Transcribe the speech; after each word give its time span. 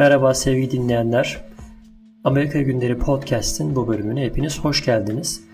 Merhaba 0.00 0.34
sevgili 0.34 0.70
dinleyenler. 0.70 1.44
Amerika 2.24 2.62
Günleri 2.62 2.98
Podcast'in 2.98 3.76
bu 3.76 3.88
bölümüne 3.88 4.24
hepiniz 4.24 4.58
hoş 4.58 4.84
geldiniz. 4.84 5.44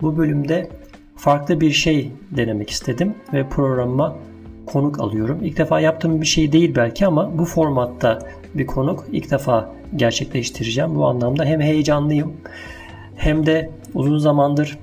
Bu 0.00 0.18
bölümde 0.18 0.68
farklı 1.16 1.60
bir 1.60 1.70
şey 1.70 2.12
denemek 2.30 2.70
istedim 2.70 3.14
ve 3.32 3.48
programıma 3.48 4.16
konuk 4.66 5.00
alıyorum. 5.00 5.38
İlk 5.42 5.58
defa 5.58 5.80
yaptığım 5.80 6.20
bir 6.20 6.26
şey 6.26 6.52
değil 6.52 6.74
belki 6.76 7.06
ama 7.06 7.38
bu 7.38 7.44
formatta 7.44 8.18
bir 8.54 8.66
konuk 8.66 9.06
ilk 9.12 9.30
defa 9.30 9.74
gerçekleştireceğim. 9.96 10.94
Bu 10.94 11.06
anlamda 11.06 11.44
hem 11.44 11.60
heyecanlıyım 11.60 12.32
hem 13.16 13.46
de 13.46 13.70
uzun 13.94 14.18
zamandır 14.18 14.78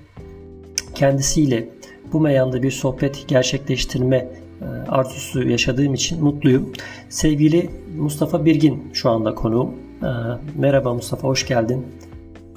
kendisiyle 0.96 1.70
bu 2.14 2.20
meyanda 2.20 2.64
bir 2.64 2.72
sohbet 2.72 3.28
gerçekleştirme 3.28 4.28
e, 4.64 4.90
arzusu 4.90 5.48
yaşadığım 5.50 5.94
için 5.94 6.24
mutluyum. 6.24 6.70
Sevgili 7.10 7.70
Mustafa 7.98 8.46
Birgin 8.46 8.84
şu 8.94 9.10
anda 9.10 9.36
konuğum. 9.36 9.70
E, 10.04 10.08
merhaba 10.56 10.94
Mustafa, 10.94 11.28
hoş 11.28 11.48
geldin. 11.48 11.86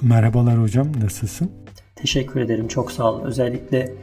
Merhabalar 0.01 0.61
hocam, 0.61 0.87
nasılsın? 1.03 1.51
Teşekkür 1.95 2.41
ederim, 2.41 2.67
çok 2.67 2.91
sağ 2.91 3.13
ol. 3.13 3.21
Özellikle 3.23 3.93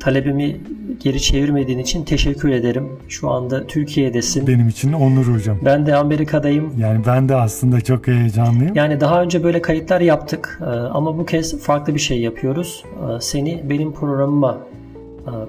talebimi 0.00 0.60
geri 1.00 1.20
çevirmediğin 1.20 1.78
için 1.78 2.04
teşekkür 2.04 2.48
ederim. 2.48 2.88
Şu 3.08 3.30
anda 3.30 3.66
Türkiye'desin. 3.66 4.46
Benim 4.46 4.68
için 4.68 4.92
onur 4.92 5.34
hocam. 5.34 5.58
Ben 5.64 5.86
de 5.86 5.96
Amerika'dayım. 5.96 6.72
Yani 6.78 7.06
ben 7.06 7.28
de 7.28 7.36
aslında 7.36 7.80
çok 7.80 8.06
heyecanlıyım. 8.06 8.74
Yani 8.74 9.00
daha 9.00 9.22
önce 9.22 9.44
böyle 9.44 9.62
kayıtlar 9.62 10.00
yaptık 10.00 10.60
e, 10.62 10.64
ama 10.64 11.18
bu 11.18 11.26
kez 11.26 11.58
farklı 11.58 11.94
bir 11.94 12.00
şey 12.00 12.20
yapıyoruz. 12.20 12.84
Seni 13.20 13.62
benim 13.70 13.92
programıma 13.92 14.58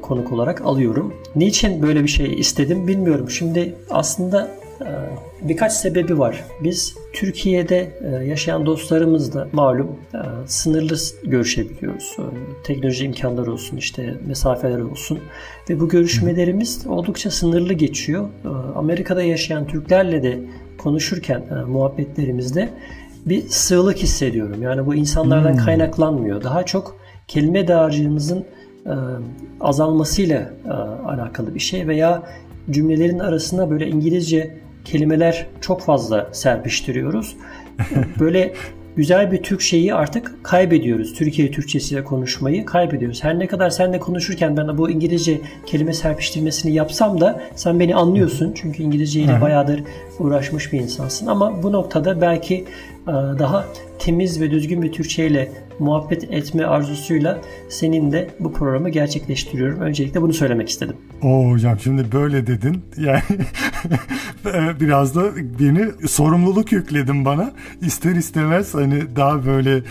konuk 0.02 0.32
olarak 0.32 0.62
alıyorum. 0.62 1.14
Niçin 1.36 1.82
böyle 1.82 2.04
bir 2.04 2.08
şey 2.08 2.40
istedim 2.40 2.88
bilmiyorum. 2.88 3.30
Şimdi 3.30 3.76
aslında 3.90 4.52
e, 4.82 4.90
birkaç 5.42 5.74
sebebi 5.74 6.20
var. 6.20 6.44
Biz 6.64 6.96
Türkiye'de 7.14 7.92
e, 8.02 8.26
yaşayan 8.26 8.66
dostlarımızla 8.66 9.48
malum 9.52 9.98
sınırlı 10.46 10.96
görüşebiliyoruz. 11.24 12.18
Teknoloji 12.64 13.06
imkanları 13.06 13.54
olsun 13.54 13.78
işte 13.78 14.14
mesafeler 14.28 14.80
olsun 14.80 15.20
ve 15.70 15.80
bu 15.80 15.90
görüşmelerimiz 15.90 16.88
oldukça 16.88 17.32
sınırlı 17.32 17.74
geçiyor. 17.74 18.30
Amerika'da 18.76 19.24
yaşayan 19.24 19.68
Türklerle 19.68 20.24
de 20.24 20.40
konuşurken 20.78 21.44
muhabbetlerimizde 21.68 22.70
bir 23.26 23.50
sığlık 23.50 23.98
hissediyorum. 23.98 24.62
Yani 24.62 24.86
bu 24.86 24.96
insanlardan 24.96 25.54
hmm. 25.54 25.66
kaynaklanmıyor. 25.66 26.44
Daha 26.44 26.66
çok 26.66 26.96
kelime 27.28 27.68
dağarcığımızın 27.68 28.40
e, 28.40 28.46
azalmasıyla 29.62 30.54
e, 30.66 30.70
alakalı 31.08 31.56
bir 31.56 31.60
şey 31.60 31.88
veya 31.88 32.24
cümlelerin 32.72 33.20
arasında 33.20 33.70
böyle 33.70 33.88
İngilizce 33.88 34.58
kelimeler 34.86 35.48
çok 35.62 35.82
fazla 35.82 36.30
serpiştiriyoruz. 36.32 37.38
Böyle 38.20 38.54
güzel 38.96 39.32
bir 39.32 39.44
Türk 39.44 39.62
şeyi 39.62 39.94
artık 39.94 40.44
kaybediyoruz. 40.44 41.14
Türkiye 41.14 41.52
Türkçesiyle 41.52 42.04
konuşmayı 42.04 42.66
kaybediyoruz. 42.66 43.24
Her 43.24 43.40
ne 43.40 43.48
kadar 43.48 43.70
seninle 43.70 44.00
konuşurken 44.00 44.58
ben 44.58 44.78
bu 44.78 44.90
İngilizce 44.90 45.42
kelime 45.66 45.94
serpiştirmesini 45.94 46.74
yapsam 46.74 47.22
da 47.22 47.42
sen 47.56 47.80
beni 47.80 47.96
anlıyorsun. 47.96 48.54
Çünkü 48.56 48.84
İngilizce 48.84 49.22
ile 49.22 49.42
bayağıdır 49.42 49.84
uğraşmış 50.20 50.74
bir 50.74 50.80
insansın. 50.80 51.28
Ama 51.28 51.64
bu 51.64 51.72
noktada 51.72 52.22
belki 52.22 52.56
e, 53.08 53.12
daha 53.40 53.66
temiz 54.00 54.42
ve 54.42 54.52
düzgün 54.52 54.82
bir 54.82 54.92
Türkçe 54.92 55.28
ile 55.28 55.52
muhabbet 55.82 56.24
etme 56.24 56.66
arzusuyla 56.66 57.42
senin 57.70 58.12
de 58.12 58.30
bu 58.40 58.54
programı 58.54 58.90
gerçekleştiriyorum. 58.90 59.80
Öncelikle 59.80 60.22
bunu 60.22 60.34
söylemek 60.34 60.70
istedim. 60.70 60.96
Oo 61.22 61.52
hocam 61.52 61.80
şimdi 61.80 62.12
böyle 62.12 62.48
dedin. 62.48 62.82
Yani 62.98 63.22
biraz 64.80 65.16
da 65.16 65.24
beni 65.60 66.08
sorumluluk 66.08 66.72
yükledin 66.72 67.26
bana. 67.26 67.52
İster 67.82 68.16
istemez 68.16 68.74
hani 68.74 69.16
daha 69.16 69.46
böyle 69.46 69.82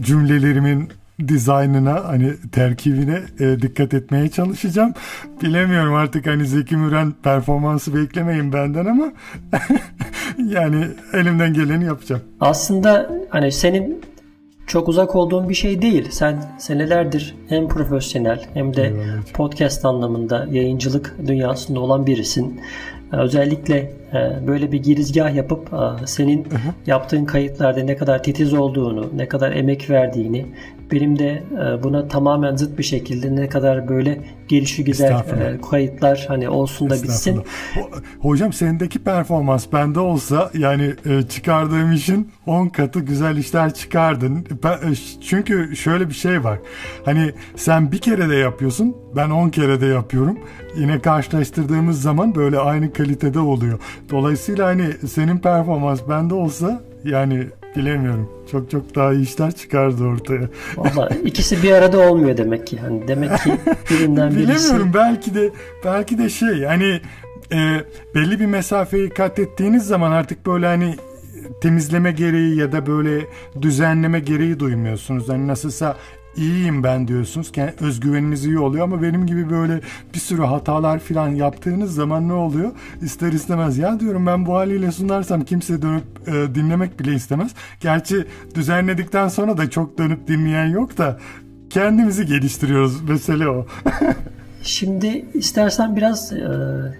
cümlelerimin 0.00 0.88
dizaynına 1.28 2.04
hani 2.08 2.32
terkibine 2.52 3.20
e, 3.40 3.62
dikkat 3.62 3.94
etmeye 3.94 4.28
çalışacağım. 4.28 4.94
Bilemiyorum 5.42 5.94
artık 5.94 6.26
hani 6.26 6.46
Zeki 6.46 6.76
Müren 6.76 7.12
performansı 7.22 7.94
beklemeyin 7.94 8.52
benden 8.52 8.86
ama 8.86 9.12
yani 10.48 10.86
elimden 11.12 11.54
geleni 11.54 11.84
yapacağım. 11.84 12.22
Aslında 12.40 13.10
hani 13.28 13.52
senin 13.52 14.00
çok 14.70 14.88
uzak 14.88 15.16
olduğun 15.16 15.48
bir 15.48 15.54
şey 15.54 15.82
değil. 15.82 16.08
Sen 16.10 16.44
senelerdir 16.58 17.34
hem 17.48 17.68
profesyonel 17.68 18.44
hem 18.54 18.76
de 18.76 18.92
podcast 19.34 19.84
anlamında 19.84 20.46
yayıncılık 20.50 21.16
dünyasında 21.26 21.80
olan 21.80 22.06
birisin. 22.06 22.60
Ee, 23.12 23.16
özellikle 23.16 23.76
e, 24.12 24.46
böyle 24.46 24.72
bir 24.72 24.82
girizgah 24.82 25.34
yapıp 25.34 25.72
e, 25.72 26.06
senin 26.06 26.46
yaptığın 26.86 27.24
kayıtlarda 27.24 27.80
ne 27.80 27.96
kadar 27.96 28.22
titiz 28.22 28.54
olduğunu, 28.54 29.10
ne 29.16 29.28
kadar 29.28 29.52
emek 29.52 29.90
verdiğini, 29.90 30.46
benim 30.92 31.18
de 31.18 31.42
e, 31.52 31.82
buna 31.82 32.08
tamamen 32.08 32.56
zıt 32.56 32.78
bir 32.78 32.82
şekilde 32.82 33.36
ne 33.36 33.48
kadar 33.48 33.88
böyle 33.88 34.20
gelişi 34.48 34.84
güzel 34.84 35.12
e, 35.12 35.60
kayıtlar 35.70 36.24
hani 36.28 36.48
olsun 36.48 36.90
da 36.90 36.94
bitsin. 36.94 37.42
Hocam 38.20 38.52
sendeki 38.52 38.98
performans 38.98 39.66
bende 39.72 40.00
olsa 40.00 40.50
yani 40.54 40.94
e, 41.06 41.22
çıkardığım 41.22 41.92
işin 41.92 42.32
10 42.46 42.68
katı 42.68 43.00
güzel 43.00 43.36
işler 43.36 43.74
çıkardın. 43.74 44.46
Çünkü 45.22 45.76
şöyle 45.76 46.08
bir 46.08 46.14
şey 46.14 46.44
var. 46.44 46.58
Hani 47.04 47.32
sen 47.56 47.92
bir 47.92 47.98
kere 47.98 48.28
de 48.28 48.34
yapıyorsun 48.34 48.96
ben 49.16 49.30
10 49.30 49.48
kere 49.48 49.80
de 49.80 49.86
yapıyorum. 49.86 50.38
Yine 50.76 51.00
karşılaştırdığımız 51.00 52.02
zaman 52.02 52.34
böyle 52.34 52.58
aynı 52.58 52.92
kalitede 52.92 53.38
oluyor. 53.40 53.78
Dolayısıyla 54.10 54.66
hani 54.66 54.86
senin 55.08 55.38
performans 55.38 56.00
bende 56.08 56.34
olsa 56.34 56.82
yani 57.04 57.46
bilemiyorum. 57.76 58.30
Çok 58.50 58.70
çok 58.70 58.94
daha 58.94 59.12
iyi 59.12 59.22
işler 59.22 59.52
çıkardı 59.52 60.04
ortaya. 60.04 60.48
Valla 60.76 61.08
ikisi 61.24 61.62
bir 61.62 61.72
arada 61.72 61.98
olmuyor 61.98 62.36
demek 62.36 62.66
ki. 62.66 62.78
Hani 62.78 63.08
demek 63.08 63.38
ki 63.38 63.52
birinden 63.90 64.30
birisi. 64.36 64.48
Bilemiyorum 64.48 64.90
belki 64.94 65.34
de 65.34 65.50
belki 65.84 66.18
de 66.18 66.28
şey 66.28 66.64
hani 66.64 67.00
e, 67.52 67.80
belli 68.14 68.40
bir 68.40 68.46
mesafeyi 68.46 69.10
kat 69.10 69.38
ettiğiniz 69.38 69.86
zaman 69.86 70.12
artık 70.12 70.46
böyle 70.46 70.66
hani 70.66 70.94
temizleme 71.60 72.12
gereği 72.12 72.56
ya 72.56 72.72
da 72.72 72.86
böyle 72.86 73.26
düzenleme 73.62 74.20
gereği 74.20 74.60
duymuyorsunuz. 74.60 75.28
Hani 75.28 75.46
nasılsa 75.46 75.96
iyiyim 76.36 76.82
ben 76.82 77.08
diyorsunuz. 77.08 77.52
Yani 77.56 77.72
özgüveniniz 77.80 78.44
iyi 78.44 78.58
oluyor 78.58 78.84
ama 78.84 79.02
benim 79.02 79.26
gibi 79.26 79.50
böyle 79.50 79.80
bir 80.14 80.18
sürü 80.18 80.42
hatalar 80.42 80.98
falan 80.98 81.28
yaptığınız 81.28 81.94
zaman 81.94 82.28
ne 82.28 82.32
oluyor? 82.32 82.70
İster 83.02 83.32
istemez 83.32 83.78
ya 83.78 84.00
diyorum 84.00 84.26
ben 84.26 84.46
bu 84.46 84.54
haliyle 84.54 84.92
sunarsam 84.92 85.44
kimse 85.44 85.82
dönüp 85.82 86.04
e, 86.28 86.54
dinlemek 86.54 87.00
bile 87.00 87.14
istemez. 87.14 87.54
Gerçi 87.80 88.26
düzenledikten 88.54 89.28
sonra 89.28 89.58
da 89.58 89.70
çok 89.70 89.98
dönüp 89.98 90.28
dinleyen 90.28 90.66
yok 90.66 90.98
da 90.98 91.18
kendimizi 91.70 92.26
geliştiriyoruz. 92.26 93.02
Mesele 93.08 93.48
o. 93.48 93.66
Şimdi 94.62 95.24
istersen 95.34 95.96
biraz 95.96 96.32
e, 96.32 96.38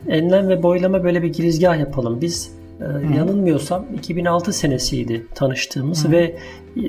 enlem 0.08 0.48
ve 0.48 0.62
boylama 0.62 1.04
böyle 1.04 1.22
bir 1.22 1.32
girizgah 1.32 1.78
yapalım. 1.78 2.20
Biz 2.20 2.59
ee, 2.80 3.16
yanılmıyorsam 3.16 3.86
2006 3.98 4.52
senesiydi 4.52 5.26
tanıştığımız 5.34 6.04
Hı. 6.04 6.12
ve 6.12 6.36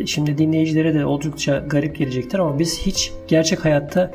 şimdi 0.06 0.38
dinleyicilere 0.38 0.94
de 0.94 1.06
oldukça 1.06 1.58
garip 1.68 1.98
gelecektir 1.98 2.40
ama 2.40 2.60
biz 2.60 2.80
hiç 2.80 3.12
gerçek 3.28 3.66
hayatta 3.66 4.12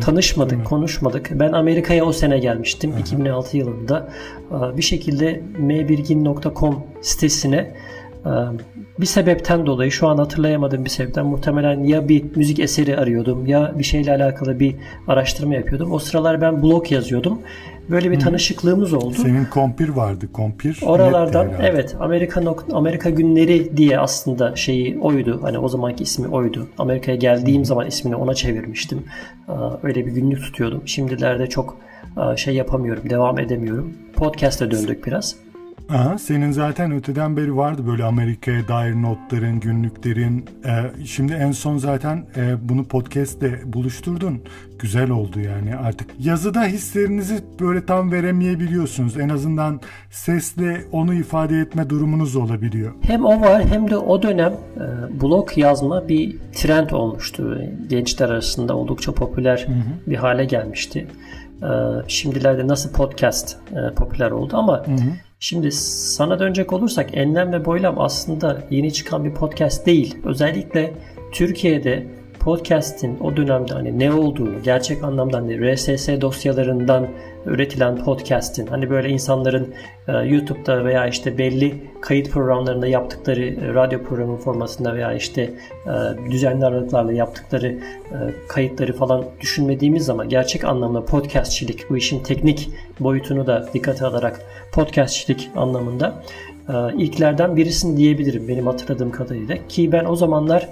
tanışmadık, 0.00 0.50
Değil 0.50 0.62
mi? 0.62 0.68
konuşmadık. 0.68 1.30
Ben 1.34 1.52
Amerika'ya 1.52 2.04
o 2.04 2.12
sene 2.12 2.38
gelmiştim 2.38 2.92
Hı. 2.92 3.00
2006 3.00 3.56
yılında. 3.56 4.08
Bir 4.76 4.82
şekilde 4.82 5.42
mbirgin.com 5.58 6.82
sitesine 7.02 7.56
e, 7.56 7.74
bir 9.00 9.06
sebepten 9.06 9.66
dolayı 9.66 9.92
şu 9.92 10.08
an 10.08 10.18
hatırlayamadığım 10.18 10.84
bir 10.84 10.90
sebepten 10.90 11.26
muhtemelen 11.26 11.84
ya 11.84 12.08
bir 12.08 12.24
müzik 12.36 12.58
eseri 12.58 12.98
arıyordum 12.98 13.46
ya 13.46 13.72
bir 13.78 13.84
şeyle 13.84 14.12
alakalı 14.12 14.60
bir 14.60 14.76
araştırma 15.08 15.54
yapıyordum. 15.54 15.92
O 15.92 15.98
sıralar 15.98 16.40
ben 16.40 16.62
blog 16.62 16.92
yazıyordum 16.92 17.38
Böyle 17.90 18.10
bir 18.10 18.20
tanışıklığımız 18.20 18.92
oldu. 18.92 19.14
Senin 19.14 19.44
kompir 19.44 19.88
vardı. 19.88 20.32
Kompir. 20.32 20.80
Oralardan 20.82 21.48
evet 21.62 21.96
Amerika 22.00 22.42
Amerika 22.72 23.10
günleri 23.10 23.76
diye 23.76 23.98
aslında 23.98 24.56
şeyi 24.56 24.98
oydu. 24.98 25.40
Hani 25.42 25.58
o 25.58 25.68
zamanki 25.68 26.02
ismi 26.02 26.28
oydu. 26.28 26.68
Amerika'ya 26.78 27.16
geldiğim 27.16 27.60
Hı. 27.60 27.66
zaman 27.66 27.86
ismini 27.86 28.16
ona 28.16 28.34
çevirmiştim. 28.34 29.04
Öyle 29.82 30.06
bir 30.06 30.12
günlük 30.12 30.42
tutuyordum. 30.42 30.82
Şimdilerde 30.86 31.46
çok 31.46 31.76
şey 32.36 32.54
yapamıyorum. 32.54 33.10
Devam 33.10 33.38
edemiyorum. 33.38 33.92
Podcast'e 34.14 34.70
döndük 34.70 35.06
biraz. 35.06 35.36
Aha, 35.88 36.18
senin 36.18 36.50
zaten 36.50 36.92
öteden 36.92 37.36
beri 37.36 37.56
vardı 37.56 37.86
böyle 37.86 38.04
Amerika'ya 38.04 38.68
dair 38.68 38.94
notların, 38.94 39.60
günlüklerin. 39.60 40.44
Ee, 40.66 41.04
şimdi 41.04 41.32
en 41.32 41.52
son 41.52 41.78
zaten 41.78 42.26
e, 42.36 42.68
bunu 42.68 42.84
podcast'te 42.84 43.72
buluşturdun. 43.72 44.42
Güzel 44.78 45.10
oldu 45.10 45.40
yani 45.40 45.76
artık. 45.76 46.10
Yazıda 46.20 46.64
hislerinizi 46.64 47.44
böyle 47.60 47.86
tam 47.86 48.12
veremeyebiliyorsunuz. 48.12 49.18
En 49.18 49.28
azından 49.28 49.80
sesle 50.10 50.84
onu 50.92 51.14
ifade 51.14 51.58
etme 51.58 51.90
durumunuz 51.90 52.36
olabiliyor. 52.36 52.92
Hem 53.00 53.24
o 53.24 53.40
var 53.40 53.64
hem 53.64 53.90
de 53.90 53.96
o 53.96 54.22
dönem 54.22 54.52
e, 54.76 55.20
blog 55.22 55.58
yazma 55.58 56.08
bir 56.08 56.36
trend 56.52 56.90
olmuştu. 56.90 57.58
Gençler 57.88 58.28
arasında 58.28 58.76
oldukça 58.76 59.12
popüler 59.12 59.64
hı 59.66 59.72
hı. 59.72 60.10
bir 60.10 60.16
hale 60.16 60.44
gelmişti. 60.44 61.06
E, 61.62 61.68
şimdilerde 62.08 62.68
nasıl 62.68 62.92
podcast 62.92 63.56
e, 63.72 63.94
popüler 63.94 64.30
oldu 64.30 64.56
ama... 64.56 64.86
Hı 64.86 64.92
hı 64.92 65.10
Şimdi 65.44 65.72
sana 65.72 66.38
dönecek 66.38 66.72
olursak 66.72 67.10
Enlem 67.16 67.52
ve 67.52 67.64
Boylam 67.64 68.00
aslında 68.00 68.62
yeni 68.70 68.92
çıkan 68.92 69.24
bir 69.24 69.34
podcast 69.34 69.86
değil. 69.86 70.16
Özellikle 70.24 70.94
Türkiye'de 71.32 72.06
podcast'in 72.44 73.18
o 73.20 73.36
dönemde 73.36 73.72
hani 73.72 73.98
ne 73.98 74.12
olduğunu 74.12 74.62
gerçek 74.62 75.04
anlamda 75.04 75.36
hani 75.36 75.74
RSS 75.74 76.08
dosyalarından 76.20 77.06
üretilen 77.46 78.04
podcast'in 78.04 78.66
hani 78.66 78.90
böyle 78.90 79.08
insanların 79.08 79.74
e, 80.08 80.12
YouTube'da 80.12 80.84
veya 80.84 81.06
işte 81.06 81.38
belli 81.38 81.74
kayıt 82.00 82.30
programlarında 82.30 82.86
yaptıkları 82.86 83.44
e, 83.44 83.74
radyo 83.74 84.02
programı 84.02 84.36
formasında 84.36 84.94
veya 84.94 85.14
işte 85.14 85.42
e, 85.86 86.30
düzenli 86.30 86.64
aralıklarla 86.64 87.12
yaptıkları 87.12 87.66
e, 87.66 88.16
kayıtları 88.48 88.92
falan 88.92 89.24
düşünmediğimiz 89.40 90.04
zaman 90.04 90.28
gerçek 90.28 90.64
anlamda 90.64 91.04
podcastçilik 91.04 91.90
bu 91.90 91.96
işin 91.96 92.22
teknik 92.22 92.70
boyutunu 93.00 93.46
da 93.46 93.68
dikkate 93.74 94.06
alarak 94.06 94.40
podcastçilik 94.72 95.50
anlamında 95.56 96.22
e, 96.68 96.72
ilklerden 97.02 97.56
birisini 97.56 97.96
diyebilirim 97.96 98.48
benim 98.48 98.66
hatırladığım 98.66 99.10
kadarıyla. 99.10 99.56
Ki 99.68 99.92
ben 99.92 100.04
o 100.04 100.16
zamanlar 100.16 100.68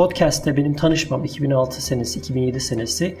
Podcast'te 0.00 0.56
benim 0.56 0.74
tanışmam 0.74 1.24
2006 1.24 1.82
senesi, 1.82 2.18
2007 2.18 2.60
senesi 2.60 3.16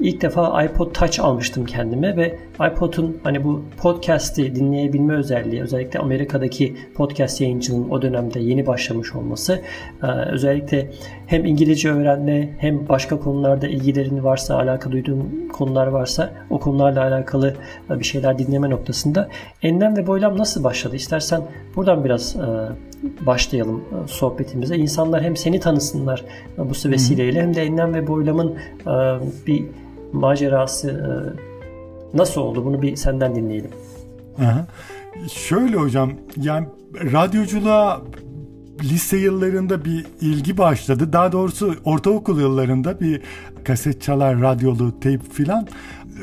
ilk 0.00 0.22
defa 0.22 0.64
iPod 0.64 0.92
Touch 0.92 1.20
almıştım 1.20 1.64
kendime 1.64 2.16
ve 2.16 2.38
iPod'un 2.70 3.18
hani 3.24 3.44
bu 3.44 3.62
podcast'i 3.82 4.54
dinleyebilme 4.54 5.14
özelliği 5.14 5.62
özellikle 5.62 6.00
Amerika'daki 6.00 6.76
podcast 6.94 7.40
yayıncının 7.40 7.90
o 7.90 8.02
dönemde 8.02 8.40
yeni 8.40 8.66
başlamış 8.66 9.14
olması 9.14 9.60
e, 10.02 10.06
özellikle 10.06 10.90
hem 11.26 11.44
İngilizce 11.44 11.92
öğrenme 11.92 12.48
hem 12.58 12.88
başka 12.88 13.20
konularda 13.20 13.68
ilgilerin 13.68 14.24
varsa 14.24 14.56
alaka 14.56 14.92
duyduğun 14.92 15.48
konular 15.52 15.86
varsa 15.86 16.30
o 16.50 16.60
konularla 16.60 17.02
alakalı 17.02 17.54
e, 17.90 17.98
bir 17.98 18.04
şeyler 18.04 18.38
dinleme 18.38 18.70
noktasında 18.70 19.28
enlem 19.62 19.96
ve 19.96 20.06
boylam 20.06 20.38
nasıl 20.38 20.64
başladı? 20.64 20.96
İstersen 20.96 21.42
buradan 21.76 22.04
biraz 22.04 22.36
e, 22.36 22.46
başlayalım 23.26 23.84
sohbetimize. 24.06 24.76
İnsanlar 24.76 25.22
hem 25.22 25.36
seni 25.36 25.60
tanısınlar 25.60 26.24
bu 26.58 26.90
vesileyle 26.90 27.42
hem 27.42 27.54
de 27.54 27.62
enlem 27.62 27.94
ve 27.94 28.06
boylamın 28.06 28.56
bir 29.46 29.64
macerası 30.12 30.90
e, 30.90 31.08
nasıl 32.18 32.40
oldu? 32.40 32.64
Bunu 32.64 32.82
bir 32.82 32.96
senden 32.96 33.36
dinleyelim. 33.36 33.70
Aha. 34.38 34.66
Şöyle 35.32 35.76
hocam 35.76 36.12
yani 36.36 36.66
radyoculuğa 37.12 38.02
lise 38.82 39.16
yıllarında 39.16 39.84
bir 39.84 40.06
ilgi 40.20 40.58
başladı. 40.58 41.12
Daha 41.12 41.32
doğrusu 41.32 41.74
ortaokul 41.84 42.40
yıllarında 42.40 43.00
bir 43.00 43.20
kaset 43.64 44.02
çalar 44.02 44.40
radyolu 44.40 45.00
teyp 45.00 45.32
filan 45.32 45.68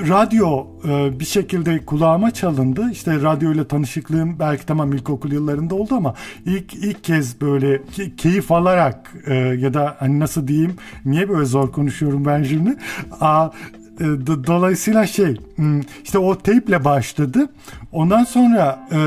radyo 0.07 0.67
e, 0.87 1.19
bir 1.19 1.25
şekilde 1.25 1.85
kulağıma 1.85 2.31
çalındı. 2.31 2.89
İşte 2.91 3.21
radyoyla 3.21 3.67
tanışıklığım 3.67 4.39
belki 4.39 4.65
tamam 4.65 4.93
ilkokul 4.93 5.31
yıllarında 5.31 5.75
oldu 5.75 5.95
ama 5.95 6.13
ilk 6.45 6.73
ilk 6.73 7.03
kez 7.03 7.41
böyle 7.41 7.81
keyif 8.17 8.51
alarak 8.51 9.13
e, 9.25 9.33
ya 9.35 9.73
da 9.73 9.95
hani 9.99 10.19
nasıl 10.19 10.47
diyeyim 10.47 10.75
niye 11.05 11.29
böyle 11.29 11.45
zor 11.45 11.71
konuşuyorum 11.71 12.25
ben 12.25 12.43
şimdi? 12.43 12.75
Aa, 13.21 13.49
e, 13.99 14.05
dolayısıyla 14.47 15.07
şey 15.07 15.37
hmm, 15.55 15.81
işte 16.03 16.17
o 16.17 16.37
teyple 16.37 16.85
başladı. 16.85 17.49
Ondan 17.91 18.23
sonra 18.23 18.87
e, 18.91 18.97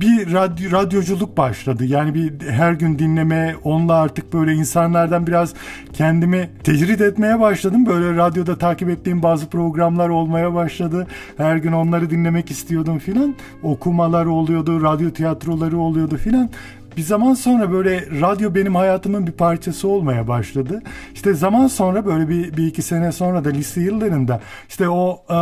bir 0.00 0.32
radyo, 0.32 0.72
radyoculuk 0.72 1.36
başladı. 1.36 1.84
Yani 1.84 2.14
bir 2.14 2.48
her 2.50 2.72
gün 2.72 2.98
dinleme, 2.98 3.54
onunla 3.64 3.94
artık 3.94 4.32
böyle 4.32 4.52
insanlardan 4.52 5.26
biraz 5.26 5.54
kendimi 5.92 6.50
tecrit 6.64 7.00
etmeye 7.00 7.40
başladım. 7.40 7.86
Böyle 7.86 8.16
radyoda 8.16 8.58
takip 8.58 8.90
ettiğim 8.90 9.22
bazı 9.22 9.50
programlar 9.50 10.08
olmaya 10.08 10.54
başladı. 10.54 11.06
Her 11.36 11.56
gün 11.56 11.72
onları 11.72 12.10
dinlemek 12.10 12.50
istiyordum 12.50 12.98
filan. 12.98 13.34
Okumalar 13.62 14.26
oluyordu, 14.26 14.82
radyo 14.82 15.10
tiyatroları 15.10 15.78
oluyordu 15.78 16.16
filan 16.16 16.50
bir 16.96 17.02
zaman 17.02 17.34
sonra 17.34 17.72
böyle 17.72 18.06
radyo 18.20 18.54
benim 18.54 18.74
hayatımın 18.74 19.26
bir 19.26 19.32
parçası 19.32 19.88
olmaya 19.88 20.28
başladı. 20.28 20.82
İşte 21.14 21.34
zaman 21.34 21.66
sonra 21.66 22.06
böyle 22.06 22.28
bir, 22.28 22.56
bir 22.56 22.66
iki 22.66 22.82
sene 22.82 23.12
sonra 23.12 23.44
da 23.44 23.48
lise 23.48 23.80
yıllarında 23.80 24.40
işte 24.68 24.88
o 24.88 25.24
e, 25.30 25.36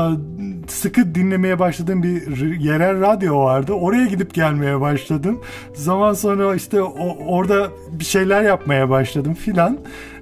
sıkı 0.69 1.15
dinlemeye 1.15 1.59
başladığım 1.59 2.03
bir 2.03 2.37
yerel 2.61 3.01
radyo 3.01 3.41
vardı. 3.41 3.73
Oraya 3.73 4.07
gidip 4.07 4.35
gelmeye 4.35 4.81
başladım. 4.81 5.41
Zaman 5.75 6.13
sonra 6.13 6.55
işte 6.55 6.83
o, 6.83 7.17
orada 7.27 7.69
bir 7.93 8.05
şeyler 8.05 8.43
yapmaya 8.43 8.91
başladım 8.91 9.35
filan. 9.35 9.79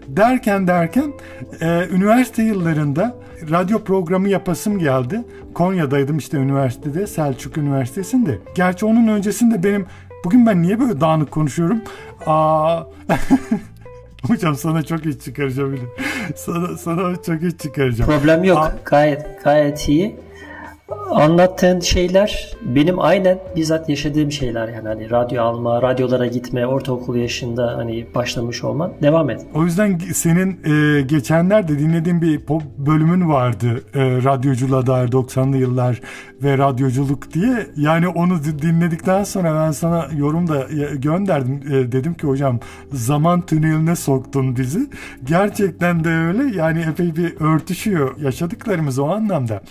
Derken 0.08 0.67
derken 0.67 1.12
e, 1.61 1.88
üniversite 1.93 2.43
yıllarında 2.43 3.17
radyo 3.50 3.79
programı 3.84 4.29
yapasım 4.29 4.79
geldi. 4.79 5.25
Konya'daydım 5.55 6.19
işte 6.19 6.37
üniversitede 6.37 7.06
Selçuk 7.06 7.58
Üniversitesi'nde. 7.58 8.38
Gerçi 8.55 8.87
onun 8.87 9.08
öncesinde 9.08 9.62
benim 9.62 9.87
Bugün 10.24 10.46
ben 10.46 10.62
niye 10.62 10.80
böyle 10.80 11.00
dağınık 11.00 11.30
konuşuyorum? 11.30 11.82
Aa... 12.26 12.82
Hocam 14.26 14.56
sana 14.56 14.82
çok 14.82 15.04
iyi 15.04 15.19
çıkaracağım. 15.19 15.80
Sana, 16.36 16.76
sana 16.76 17.22
çok 17.22 17.42
iyi 17.42 17.58
çıkaracağım. 17.58 18.10
Problem 18.10 18.44
yok. 18.44 18.58
Aa... 18.58 18.72
Gayet 18.84 19.44
gayet 19.44 19.88
iyi 19.88 20.16
anlattığın 21.11 21.81
şeyler 21.81 22.49
benim 22.62 23.00
aynen 23.00 23.38
bizzat 23.56 23.88
yaşadığım 23.88 24.32
şeyler 24.32 24.69
yani 24.69 24.88
hani 24.88 25.11
radyo 25.11 25.43
alma, 25.43 25.82
radyolara 25.82 26.26
gitme, 26.26 26.67
ortaokul 26.67 27.17
yaşında 27.17 27.76
hani 27.76 28.06
başlamış 28.14 28.64
olman 28.64 28.93
devam 29.02 29.31
et. 29.31 29.46
O 29.55 29.64
yüzden 29.64 29.99
senin 29.99 30.61
e, 30.64 31.02
geçenlerde 31.02 31.79
dinlediğim 31.79 32.23
bir 32.23 32.40
bölümün 32.79 33.29
vardı 33.29 33.84
e, 33.94 34.00
radyoculuğa 34.00 34.87
dair 34.87 35.08
90'lı 35.08 35.56
yıllar 35.56 36.00
ve 36.43 36.58
radyoculuk 36.58 37.32
diye. 37.32 37.67
Yani 37.76 38.08
onu 38.08 38.44
dinledikten 38.44 39.25
sonra 39.25 39.55
ben 39.55 39.70
sana 39.70 40.06
yorum 40.17 40.49
da 40.49 40.67
gönderdim. 40.94 41.61
E, 41.70 41.93
dedim 41.93 42.14
ki 42.14 42.26
hocam 42.26 42.61
zaman 42.93 43.40
tüneline 43.40 43.96
soktun 43.96 44.56
bizi. 44.56 44.90
Gerçekten 45.25 46.05
de 46.05 46.08
öyle 46.08 46.56
yani 46.56 46.84
epey 46.90 47.17
bir 47.17 47.40
örtüşüyor 47.40 48.20
yaşadıklarımız 48.20 48.99
o 48.99 49.08
anlamda 49.08 49.62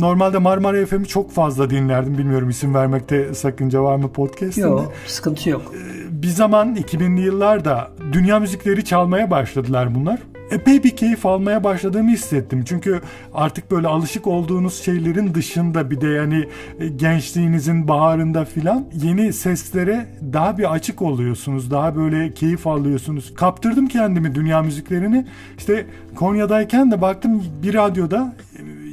normalde 0.00 0.38
Marmara 0.38 0.86
FM'i 0.86 1.06
çok 1.06 1.30
fazla 1.32 1.70
dinlerdim. 1.70 2.18
Bilmiyorum 2.18 2.48
isim 2.48 2.74
vermekte 2.74 3.34
sakınca 3.34 3.82
var 3.82 3.96
mı 3.96 4.12
podcast'inde? 4.12 4.66
Yok 4.66 4.92
sıkıntı 5.06 5.50
yok. 5.50 5.62
Ee, 5.74 6.22
bir 6.22 6.28
zaman 6.28 6.76
2000'li 6.76 7.20
yıllarda 7.20 7.90
dünya 8.12 8.40
müzikleri 8.40 8.84
çalmaya 8.84 9.30
başladılar 9.30 9.94
bunlar. 9.94 10.20
Epey 10.50 10.84
bir 10.84 10.90
keyif 10.90 11.26
almaya 11.26 11.64
başladığımı 11.64 12.10
hissettim. 12.10 12.64
Çünkü 12.66 13.00
artık 13.34 13.70
böyle 13.70 13.88
alışık 13.88 14.26
olduğunuz 14.26 14.82
şeylerin 14.82 15.34
dışında 15.34 15.90
bir 15.90 16.00
de 16.00 16.08
yani 16.08 16.48
e, 16.78 16.88
gençliğinizin 16.88 17.88
baharında 17.88 18.44
filan 18.44 18.86
yeni 19.02 19.32
seslere 19.32 20.06
daha 20.32 20.58
bir 20.58 20.72
açık 20.72 21.02
oluyorsunuz. 21.02 21.70
Daha 21.70 21.96
böyle 21.96 22.34
keyif 22.34 22.66
alıyorsunuz. 22.66 23.34
Kaptırdım 23.34 23.88
kendimi 23.88 24.34
dünya 24.34 24.62
müziklerini. 24.62 25.26
İşte 25.58 25.86
Konya'dayken 26.16 26.90
de 26.90 27.00
baktım 27.00 27.42
bir 27.62 27.74
radyoda 27.74 28.34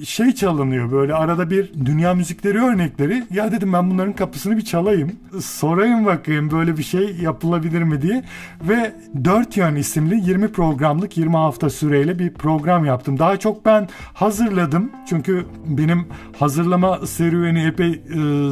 şey 0.06 0.32
çalınıyor 0.32 0.92
böyle 0.92 1.14
arada 1.14 1.50
bir 1.50 1.74
dünya 1.86 2.14
müzikleri 2.14 2.62
örnekleri. 2.62 3.24
Ya 3.34 3.52
dedim 3.52 3.74
ben 3.74 3.92
bunların 3.92 4.14
kapısını 4.14 4.58
bir 4.58 4.62
çalayım. 4.62 5.12
Sorayım 5.42 6.06
bakayım 6.06 6.52
böyle 6.52 6.78
bir 6.78 6.84
şey 6.84 7.16
yapılabilir 7.22 7.84
mi 7.84 8.02
diye. 8.02 8.24
Ve 8.62 8.94
Dört 9.26 9.58
Yön 9.58 9.76
isimli 9.76 10.30
20 10.30 10.52
programlık 10.52 11.18
20 11.18 11.36
hafta 11.36 11.70
süreyle 11.70 12.20
bir 12.20 12.34
program 12.34 12.86
yaptım. 12.86 13.20
Daha 13.20 13.38
çok 13.38 13.66
ben 13.66 13.90
hazırladım. 14.14 14.92
Çünkü 15.10 15.46
benim 15.66 16.08
hazırlama 16.40 17.08
serüveni 17.08 17.64
epey 17.66 17.92
e, 17.92 18.02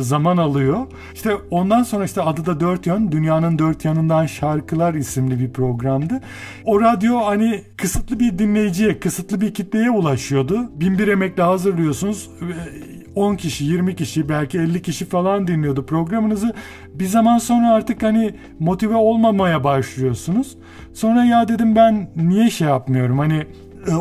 zaman 0.01 0.37
alıyor. 0.37 0.87
İşte 1.13 1.35
ondan 1.51 1.83
sonra 1.83 2.05
işte 2.05 2.21
adı 2.21 2.45
da 2.45 2.59
Dört 2.59 2.87
Yön. 2.87 3.11
Dünyanın 3.11 3.59
Dört 3.59 3.85
Yanından 3.85 4.25
Şarkılar 4.25 4.93
isimli 4.93 5.39
bir 5.39 5.53
programdı. 5.53 6.21
O 6.65 6.81
radyo 6.81 7.17
hani 7.25 7.63
kısıtlı 7.77 8.19
bir 8.19 8.39
dinleyiciye, 8.39 8.99
kısıtlı 8.99 9.41
bir 9.41 9.53
kitleye 9.53 9.91
ulaşıyordu. 9.91 10.69
Binbir 10.79 11.07
emekli 11.07 11.38
sürekli 11.39 11.41
hazırlıyorsunuz. 11.41 12.29
10 13.15 13.35
kişi, 13.35 13.65
20 13.65 13.95
kişi, 13.95 14.29
belki 14.29 14.59
50 14.59 14.81
kişi 14.81 15.05
falan 15.05 15.47
dinliyordu 15.47 15.85
programınızı. 15.85 16.53
Bir 16.93 17.05
zaman 17.05 17.37
sonra 17.37 17.71
artık 17.73 18.03
hani 18.03 18.35
motive 18.59 18.95
olmamaya 18.95 19.63
başlıyorsunuz. 19.63 20.57
Sonra 20.93 21.25
ya 21.25 21.47
dedim 21.47 21.75
ben 21.75 22.09
niye 22.15 22.49
şey 22.49 22.67
yapmıyorum? 22.67 23.19
Hani 23.19 23.47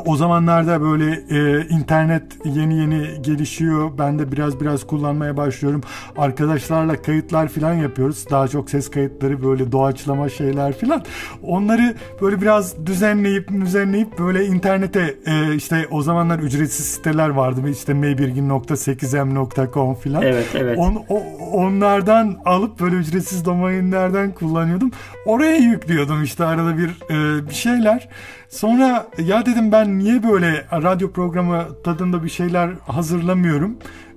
o 0.06 0.16
zamanlarda 0.16 0.80
böyle 0.80 1.22
e, 1.30 1.68
internet 1.68 2.22
yeni 2.44 2.78
yeni 2.78 3.22
gelişiyor. 3.22 3.90
Ben 3.98 4.18
de 4.18 4.32
biraz 4.32 4.60
biraz 4.60 4.86
kullanmaya 4.86 5.36
başlıyorum. 5.36 5.80
Arkadaşlarla 6.16 7.02
kayıtlar 7.02 7.48
falan 7.48 7.72
yapıyoruz. 7.72 8.30
Daha 8.30 8.48
çok 8.48 8.70
ses 8.70 8.90
kayıtları 8.90 9.42
böyle 9.42 9.72
doğaçlama 9.72 10.28
şeyler 10.28 10.78
falan. 10.78 11.04
Onları 11.42 11.94
böyle 12.22 12.40
biraz 12.40 12.86
düzenleyip 12.86 13.48
düzenleyip 13.48 14.18
böyle 14.18 14.46
internete 14.46 15.14
e, 15.26 15.54
işte 15.54 15.86
o 15.90 16.02
zamanlar 16.02 16.38
ücretsiz 16.38 16.86
siteler 16.86 17.28
vardı. 17.28 17.60
İşte 17.70 17.94
maybirgin.8m.com 17.94 19.94
falan. 19.94 20.22
Evet 20.22 20.46
evet. 20.54 20.78
On, 20.78 21.04
o, 21.08 21.22
onlardan 21.52 22.36
alıp 22.44 22.80
böyle 22.80 22.96
ücretsiz 22.96 23.44
domainlerden 23.44 24.32
kullanıyordum. 24.32 24.90
Oraya 25.26 25.56
yüklüyordum 25.56 26.22
işte 26.22 26.44
arada 26.44 26.78
bir 26.78 26.88
e, 26.88 27.48
bir 27.48 27.54
şeyler. 27.54 28.08
Sonra 28.48 29.06
ya 29.18 29.46
dedim 29.46 29.67
ben 29.72 29.98
niye 29.98 30.22
böyle 30.22 30.66
radyo 30.72 31.12
programı 31.12 31.66
tadında 31.84 32.24
bir 32.24 32.28
şeyler 32.28 32.70
hazırlamıyorum 32.86 33.76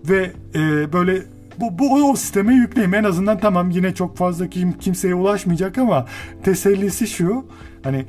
ve 0.10 0.31
e, 0.55 0.93
böyle 0.93 1.22
bu, 1.60 1.79
bu 1.79 2.10
o 2.10 2.15
sisteme 2.15 2.53
yükleyeyim. 2.53 2.93
En 2.93 3.03
azından 3.03 3.39
tamam 3.39 3.70
yine 3.70 3.96
çok 3.96 4.17
fazla 4.17 4.48
kim, 4.48 4.74
kimseye 4.74 5.15
ulaşmayacak 5.15 5.77
ama 5.77 6.05
tesellisi 6.43 7.08
şu. 7.08 7.46
Hani 7.84 8.05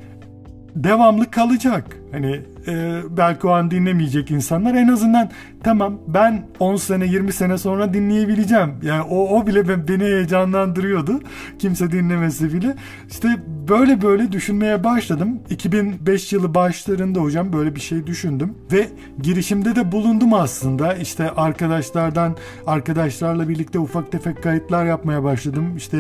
devamlı 0.76 1.30
kalacak. 1.30 1.96
Hani 2.12 2.40
e, 2.66 3.00
belki 3.10 3.46
o 3.46 3.50
an 3.50 3.70
dinlemeyecek 3.70 4.30
insanlar 4.30 4.74
en 4.74 4.88
azından 4.88 5.30
tamam 5.62 5.98
ben 6.06 6.46
10 6.58 6.76
sene 6.76 7.06
20 7.06 7.32
sene 7.32 7.58
sonra 7.58 7.94
dinleyebileceğim. 7.94 8.74
Yani 8.82 9.02
o, 9.02 9.38
o 9.38 9.46
bile 9.46 9.88
beni 9.88 10.04
heyecanlandırıyordu. 10.04 11.20
Kimse 11.58 11.92
dinlemesi 11.92 12.52
bile. 12.52 12.76
İşte 13.10 13.28
böyle 13.68 14.02
böyle 14.02 14.32
düşünmeye 14.32 14.84
başladım. 14.84 15.40
2005 15.50 16.32
yılı 16.32 16.54
başlarında 16.54 17.20
hocam 17.20 17.52
böyle 17.52 17.74
bir 17.74 17.80
şey 17.80 18.06
düşündüm 18.06 18.54
ve 18.72 18.88
girişimde 19.22 19.76
de 19.76 19.92
bulundum 19.92 20.34
aslında. 20.34 20.94
İşte 20.94 21.30
arkadaşlardan 21.30 22.36
arkadaşlarla 22.66 23.48
birlikte 23.48 23.78
ufak 23.78 24.12
tefek 24.12 24.42
kayıtlar 24.42 24.86
yapmaya 24.86 25.24
başladım. 25.24 25.76
İşte 25.76 25.98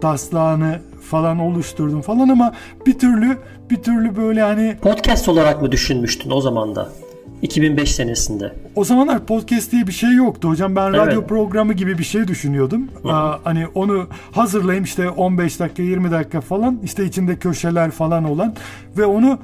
taslağını 0.00 0.80
falan 1.10 1.38
oluşturdum 1.38 2.00
falan 2.00 2.28
ama 2.28 2.54
bir 2.86 2.98
türlü 2.98 3.38
bir 3.70 3.82
türlü 3.82 4.16
böyle 4.16 4.42
hani 4.42 4.76
podcast 4.82 5.28
olarak 5.28 5.62
mı 5.62 5.72
düşünmüştün 6.04 6.30
o 6.30 6.40
zaman 6.40 6.74
da? 6.74 6.88
2005 7.42 7.94
senesinde. 7.94 8.52
O 8.74 8.84
zamanlar 8.84 9.26
podcast 9.26 9.72
diye 9.72 9.86
bir 9.86 9.92
şey 9.92 10.14
yoktu 10.14 10.48
hocam. 10.48 10.76
Ben 10.76 10.92
radyo 10.92 11.18
evet. 11.20 11.28
programı 11.28 11.72
gibi 11.72 11.98
bir 11.98 12.04
şey 12.04 12.28
düşünüyordum. 12.28 12.88
Aa, 13.04 13.38
hani 13.44 13.66
onu 13.74 14.06
hazırlayayım 14.32 14.84
işte 14.84 15.10
15 15.10 15.60
dakika 15.60 15.82
20 15.82 16.10
dakika 16.10 16.40
falan 16.40 16.78
işte 16.84 17.04
içinde 17.04 17.36
köşeler 17.36 17.90
falan 17.90 18.24
olan 18.24 18.54
ve 18.98 19.06
onu 19.06 19.38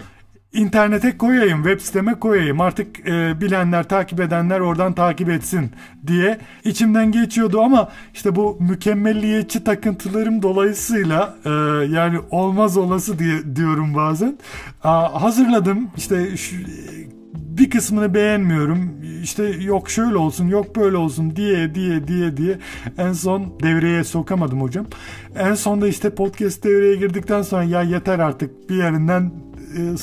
internete 0.53 1.19
koyayım, 1.19 1.63
web 1.63 1.81
siteme 1.81 2.15
koyayım. 2.15 2.61
Artık 2.61 3.09
e, 3.09 3.41
bilenler, 3.41 3.89
takip 3.89 4.21
edenler 4.21 4.61
oradan 4.61 4.93
takip 4.93 5.29
etsin 5.29 5.71
diye 6.07 6.39
içimden 6.65 7.13
geçiyordu 7.13 7.61
ama 7.61 7.89
işte 8.15 8.37
bu 8.37 8.57
mükemmelliyetçi 8.61 9.65
takıntılarım 9.65 10.43
dolayısıyla 10.43 11.37
e, 11.45 11.51
yani 11.95 12.19
olmaz 12.31 12.77
olası 12.77 13.19
diye 13.19 13.57
diyorum 13.57 13.95
bazen. 13.95 14.39
Aa, 14.85 15.23
hazırladım. 15.23 15.91
İşte 15.97 16.37
şu, 16.37 16.57
bir 17.35 17.71
kısmını 17.71 18.15
beğenmiyorum. 18.15 18.91
İşte 19.23 19.45
yok 19.45 19.91
şöyle 19.91 20.17
olsun, 20.17 20.49
yok 20.49 20.77
böyle 20.77 20.97
olsun 20.97 21.37
diye 21.37 21.75
diye 21.75 22.09
diye 22.09 22.37
diye 22.37 22.59
en 22.99 23.13
son 23.13 23.61
devreye 23.63 24.05
sokamadım 24.05 24.63
hocam. 24.63 24.87
En 25.39 25.55
sonda 25.55 25.89
işte 25.89 26.11
podcast 26.11 26.65
devreye 26.65 26.97
girdikten 26.97 27.43
sonra 27.43 27.63
ya 27.63 27.83
yeter 27.83 28.19
artık 28.19 28.71
bir 28.71 28.75
yerinden 28.75 29.33
e, 29.77 29.97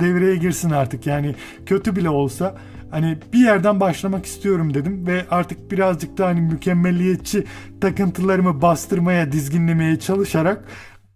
devreye 0.00 0.36
girsin 0.36 0.70
artık. 0.70 1.06
Yani 1.06 1.34
kötü 1.66 1.96
bile 1.96 2.10
olsa 2.10 2.54
hani 2.90 3.18
bir 3.32 3.38
yerden 3.38 3.80
başlamak 3.80 4.26
istiyorum 4.26 4.74
dedim 4.74 5.06
ve 5.06 5.24
artık 5.30 5.70
birazcık 5.70 6.18
da 6.18 6.26
hani 6.26 6.40
mükemmelliyetçi 6.40 7.44
takıntılarımı 7.80 8.62
bastırmaya, 8.62 9.32
dizginlemeye 9.32 9.98
çalışarak 9.98 10.64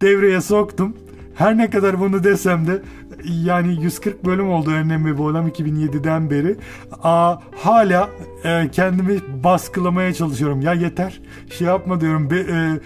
devreye 0.02 0.40
soktum. 0.40 0.96
Her 1.34 1.56
ne 1.56 1.70
kadar 1.70 2.00
bunu 2.00 2.24
desem 2.24 2.66
de 2.66 2.82
yani 3.24 3.82
140 3.82 4.24
bölüm 4.24 4.50
oldu 4.50 4.70
Önlem 4.70 5.06
ve 5.06 5.18
Boylam 5.18 5.48
2007'den 5.48 6.30
beri. 6.30 6.56
Aa, 7.02 7.36
hala 7.56 8.08
e, 8.44 8.68
kendimi 8.72 9.20
baskılamaya 9.44 10.14
çalışıyorum. 10.14 10.60
Ya 10.60 10.72
yeter 10.72 11.20
şey 11.58 11.66
yapma 11.66 12.00
diyorum. 12.00 12.30
Be, 12.30 12.36
e, 12.36 12.80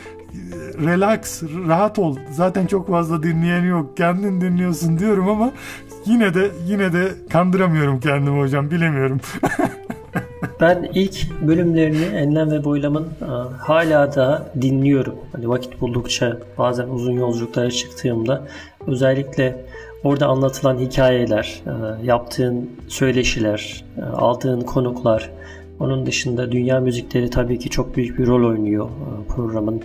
relax, 0.84 1.42
rahat 1.42 1.98
ol. 1.98 2.16
Zaten 2.30 2.66
çok 2.66 2.88
fazla 2.88 3.22
dinleyen 3.22 3.64
yok. 3.64 3.96
Kendin 3.96 4.40
dinliyorsun 4.40 4.98
diyorum 4.98 5.28
ama 5.28 5.52
yine 6.06 6.34
de 6.34 6.50
yine 6.66 6.92
de 6.92 7.08
kandıramıyorum 7.30 8.00
kendimi 8.00 8.40
hocam. 8.40 8.70
Bilemiyorum. 8.70 9.20
ben 10.60 10.90
ilk 10.94 11.40
bölümlerini 11.42 12.04
Enlem 12.04 12.50
ve 12.50 12.64
Boylam'ın 12.64 13.04
e, 13.04 13.26
hala 13.58 14.14
da 14.14 14.52
dinliyorum. 14.60 15.14
Hani 15.32 15.48
vakit 15.48 15.80
buldukça 15.80 16.38
bazen 16.58 16.88
uzun 16.88 17.12
yolculuklara 17.12 17.70
çıktığımda 17.70 18.42
özellikle 18.86 19.64
orada 20.04 20.26
anlatılan 20.26 20.78
hikayeler, 20.78 21.62
e, 21.66 22.06
yaptığın 22.06 22.70
söyleşiler, 22.88 23.84
e, 23.98 24.02
aldığın 24.02 24.60
konuklar, 24.60 25.30
onun 25.80 26.06
dışında 26.06 26.52
dünya 26.52 26.80
müzikleri 26.80 27.30
tabii 27.30 27.58
ki 27.58 27.70
çok 27.70 27.96
büyük 27.96 28.18
bir 28.18 28.26
rol 28.26 28.50
oynuyor 28.50 28.88
programın 29.36 29.82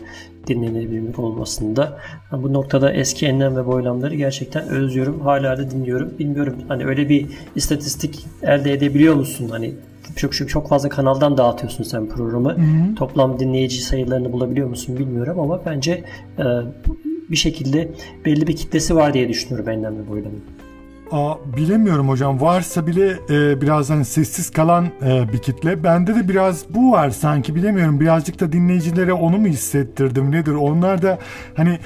dinlenebilmek 0.47 1.19
olmasında. 1.19 1.97
Bu 2.31 2.53
noktada 2.53 2.93
eski 2.93 3.25
enlem 3.25 3.55
ve 3.55 3.65
boylamları 3.65 4.15
gerçekten 4.15 4.67
özlüyorum. 4.67 5.21
Hala 5.21 5.57
da 5.57 5.71
dinliyorum. 5.71 6.11
Bilmiyorum 6.19 6.55
hani 6.67 6.85
öyle 6.85 7.09
bir 7.09 7.27
istatistik 7.55 8.25
elde 8.43 8.73
edebiliyor 8.73 9.15
musun? 9.15 9.49
Hani 9.49 9.73
çok 10.15 10.33
çok 10.33 10.49
çok 10.49 10.69
fazla 10.69 10.89
kanaldan 10.89 11.37
dağıtıyorsun 11.37 11.83
sen 11.83 12.09
programı. 12.09 12.49
Hı 12.49 12.61
hı. 12.61 12.95
Toplam 12.95 13.39
dinleyici 13.39 13.83
sayılarını 13.83 14.31
bulabiliyor 14.31 14.69
musun 14.69 14.97
bilmiyorum 14.97 15.39
ama 15.39 15.61
bence 15.65 16.03
e, 16.39 16.43
bir 17.31 17.37
şekilde 17.37 17.91
belli 18.25 18.47
bir 18.47 18.55
kitlesi 18.55 18.95
var 18.95 19.13
diye 19.13 19.29
düşünüyorum 19.29 19.69
enlem 19.69 19.97
ve 19.97 20.09
boylamın. 20.09 20.41
Aa, 21.11 21.35
bilemiyorum 21.57 22.09
hocam. 22.09 22.41
Varsa 22.41 22.87
bile 22.87 23.09
e, 23.29 23.61
biraz 23.61 23.89
hani 23.89 24.05
sessiz 24.05 24.49
kalan 24.49 24.85
e, 25.05 25.33
bir 25.33 25.37
kitle. 25.37 25.83
Bende 25.83 26.15
de 26.15 26.29
biraz 26.29 26.65
bu 26.69 26.91
var 26.91 27.09
sanki 27.09 27.55
bilemiyorum. 27.55 27.99
Birazcık 27.99 28.39
da 28.39 28.51
dinleyicilere 28.51 29.13
onu 29.13 29.37
mu 29.37 29.47
hissettirdim 29.47 30.31
nedir? 30.31 30.53
Onlar 30.53 31.01
da 31.01 31.19
hani 31.55 31.79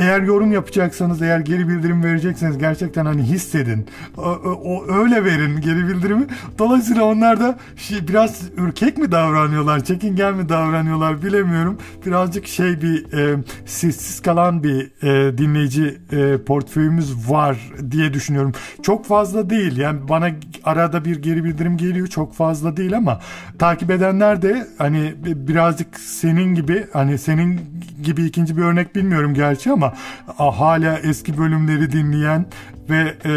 eğer 0.00 0.22
yorum 0.22 0.52
yapacaksanız, 0.52 1.22
eğer 1.22 1.40
geri 1.40 1.68
bildirim 1.68 2.04
verecekseniz 2.04 2.58
gerçekten 2.58 3.06
hani 3.06 3.22
hissedin. 3.22 3.86
O, 4.16 4.22
o 4.64 4.92
öyle 4.92 5.24
verin 5.24 5.60
geri 5.60 5.88
bildirimi. 5.88 6.26
Dolayısıyla 6.58 7.04
onlar 7.04 7.40
da 7.40 7.58
şey, 7.76 8.08
biraz 8.08 8.42
ürkek 8.56 8.98
mi 8.98 9.12
davranıyorlar, 9.12 9.84
çekingen 9.84 10.34
mi 10.34 10.48
davranıyorlar 10.48 11.22
bilemiyorum. 11.22 11.78
Birazcık 12.06 12.46
şey 12.46 12.82
bir 12.82 13.12
e, 13.12 13.36
sessiz 13.66 14.20
kalan 14.20 14.64
bir 14.64 14.90
e, 15.02 15.38
dinleyici 15.38 16.00
e, 16.12 16.44
portföyümüz 16.44 17.30
var 17.30 17.72
diye 17.90 18.14
düşünüyorum. 18.14 18.52
Çok 18.82 19.06
fazla 19.06 19.50
değil. 19.50 19.76
Yani 19.76 20.08
bana 20.08 20.30
arada 20.64 21.04
bir 21.04 21.22
geri 21.22 21.44
bildirim 21.44 21.76
geliyor. 21.76 22.06
Çok 22.06 22.34
fazla 22.34 22.76
değil 22.76 22.96
ama 22.96 23.20
takip 23.58 23.90
edenler 23.90 24.42
de 24.42 24.66
hani 24.78 25.14
birazcık 25.24 26.00
senin 26.00 26.54
gibi 26.54 26.86
hani 26.92 27.18
senin 27.18 27.60
gibi 28.02 28.24
ikinci 28.24 28.56
bir 28.56 28.62
örnek 28.62 28.96
bilmiyorum 28.96 29.34
gerçi 29.34 29.70
ama 29.70 29.89
hala 30.36 30.98
eski 30.98 31.38
bölümleri 31.38 31.92
dinleyen 31.92 32.46
ve 32.90 33.14
e, 33.24 33.32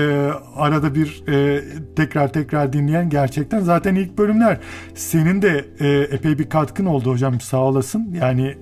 arada 0.56 0.96
bir 0.96 1.24
e, 1.28 1.64
tekrar 1.96 2.34
tekrar 2.34 2.74
dinleyen 2.74 3.10
gerçekten 3.10 3.60
zaten 3.60 3.96
ilk 3.96 4.18
bölümler 4.18 4.58
senin 4.96 5.42
de 5.42 5.66
e, 5.80 5.88
epey 6.16 6.40
bir 6.40 6.50
katkın 6.50 6.86
oldu 6.86 7.12
hocam 7.12 7.42
sağ 7.42 7.58
olasın. 7.58 8.16
Yani 8.22 8.58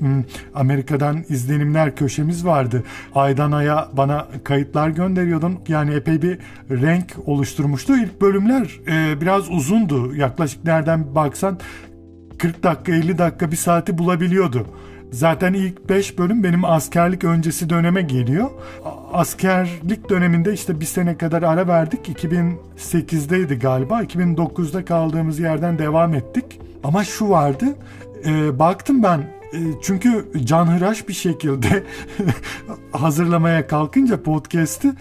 Amerika'dan 0.55 1.23
izlenimler 1.29 1.95
köşemiz 1.95 2.45
vardı. 2.45 2.83
Aydan 3.15 3.51
aya 3.51 3.87
bana 3.93 4.27
kayıtlar 4.43 4.89
gönderiyordun. 4.89 5.59
Yani 5.67 5.93
epey 5.93 6.21
bir 6.21 6.39
renk 6.69 7.15
oluşturmuştu. 7.25 7.97
İlk 7.97 8.21
bölümler 8.21 8.79
e, 8.87 9.21
biraz 9.21 9.51
uzundu. 9.51 10.15
Yaklaşık 10.15 10.65
nereden 10.65 11.15
baksan 11.15 11.59
40 12.37 12.63
dakika 12.63 12.91
50 12.91 13.17
dakika 13.17 13.51
bir 13.51 13.55
saati 13.55 13.97
bulabiliyordu. 13.97 14.67
Zaten 15.11 15.53
ilk 15.53 15.89
5 15.89 16.17
bölüm 16.17 16.43
benim 16.43 16.65
askerlik 16.65 17.23
öncesi 17.23 17.69
döneme 17.69 18.01
geliyor. 18.01 18.49
Askerlik 19.13 20.09
döneminde 20.09 20.53
işte 20.53 20.79
bir 20.79 20.85
sene 20.85 21.17
kadar 21.17 21.43
ara 21.43 21.67
verdik. 21.67 22.09
2008'deydi 22.09 23.59
galiba. 23.59 24.03
2009'da 24.03 24.85
kaldığımız 24.85 25.39
yerden 25.39 25.79
devam 25.79 26.13
ettik. 26.13 26.59
Ama 26.83 27.03
şu 27.03 27.29
vardı. 27.29 27.65
E, 28.25 28.59
baktım 28.59 29.03
ben 29.03 29.40
çünkü 29.81 30.25
canhıraş 30.45 31.07
bir 31.07 31.13
şekilde 31.13 31.83
hazırlamaya 32.91 33.67
kalkınca 33.67 34.23
podcast'i 34.23 34.93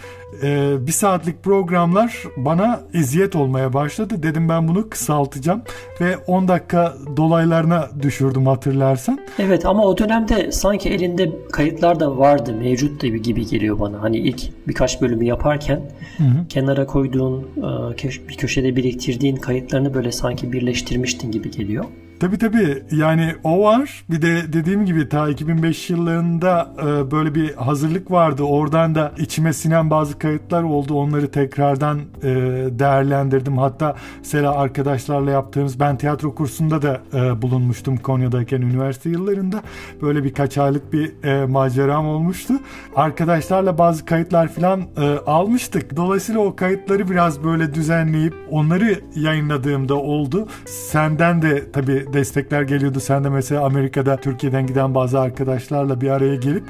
e, 0.42 0.73
bir 0.87 0.92
saatlik 0.92 1.42
programlar 1.42 2.25
bana 2.37 2.80
eziyet 2.95 3.37
olmaya 3.37 3.73
başladı. 3.73 4.23
Dedim 4.23 4.49
ben 4.49 4.69
bunu 4.69 4.88
kısaltacağım 4.88 5.62
ve 6.00 6.16
10 6.16 6.49
dakika 6.49 6.95
dolaylarına 7.16 7.88
düşürdüm 8.02 8.47
hatırlarsan. 8.47 9.19
Evet 9.38 9.66
ama 9.66 9.85
o 9.85 9.99
dönemde 9.99 10.52
sanki 10.52 10.88
elinde 10.88 11.33
kayıtlar 11.52 12.00
da 12.00 12.19
vardı 12.19 12.54
mevcut 12.54 13.00
gibi 13.25 13.47
geliyor 13.47 13.80
bana. 13.80 14.02
Hani 14.02 14.16
ilk 14.16 14.69
birkaç 14.69 15.00
bölümü 15.00 15.25
yaparken 15.25 15.80
hı 16.16 16.25
hı. 16.25 16.49
kenara 16.49 16.87
koyduğun 16.87 17.49
e, 17.92 18.28
bir 18.28 18.37
köşede 18.37 18.76
biriktirdiğin 18.76 19.37
kayıtlarını 19.37 19.95
böyle 19.95 20.12
sanki 20.12 20.52
birleştirmiştin 20.52 21.33
gibi 21.33 21.50
geliyor. 21.50 21.85
Tabi 22.20 22.38
tabi 22.38 22.82
yani 22.90 23.34
o 23.44 23.62
var. 23.62 24.04
Bir 24.10 24.22
de 24.22 24.52
dediğim 24.52 24.86
gibi 24.86 25.08
ta 25.08 25.28
2005 25.28 25.90
yıllarında 25.90 26.70
e, 26.78 27.10
böyle 27.10 27.34
bir 27.34 27.54
hazırlık 27.54 28.10
vardı. 28.10 28.42
Oradan 28.42 28.94
da 28.94 29.12
içime 29.18 29.52
sinen 29.52 29.90
bazı 29.90 30.18
kayıtlar 30.18 30.62
oldu. 30.62 30.94
Onları 30.94 31.30
tekrardan 31.30 31.98
e, 31.98 32.28
değerlendirdim. 32.70 33.58
Hatta 33.58 33.96
mesela 34.18 34.54
arkadaşlarla 34.54 35.30
yaptığımız 35.30 35.80
ben 35.80 35.98
tiyatro 35.98 36.34
kursunda 36.34 36.82
da 36.82 37.00
e, 37.14 37.42
bulunmuştum 37.42 37.96
Konya'dayken 37.96 38.60
üniversite 38.62 39.10
yıllarında. 39.10 39.62
Böyle 40.02 40.24
birkaç 40.24 40.58
aylık 40.58 40.92
bir 40.92 41.24
e, 41.24 41.46
maceram 41.46 42.06
olmuştu. 42.06 42.54
Arkadaşlarla 42.96 43.78
bazı 43.78 44.04
kayıtlar 44.04 44.48
falan 44.48 44.80
e, 44.80 45.02
almıştık. 45.26 45.96
Dolayısıyla 45.96 46.40
o 46.40 46.56
kayıtları 46.56 47.10
biraz 47.10 47.44
böyle 47.44 47.74
düzenleyip 47.74 48.34
onları 48.50 49.00
yayınladığımda 49.16 49.94
oldu. 49.94 50.48
Senden 50.66 51.42
de 51.42 51.72
tabi 51.72 52.10
destekler 52.12 52.62
geliyordu. 52.62 53.00
Sen 53.00 53.25
de 53.25 53.29
mesela 53.29 53.64
Amerika'da 53.64 54.17
Türkiye'den 54.17 54.67
giden 54.67 54.95
bazı 54.95 55.21
arkadaşlarla 55.21 56.00
bir 56.00 56.11
araya 56.11 56.35
gelip 56.37 56.64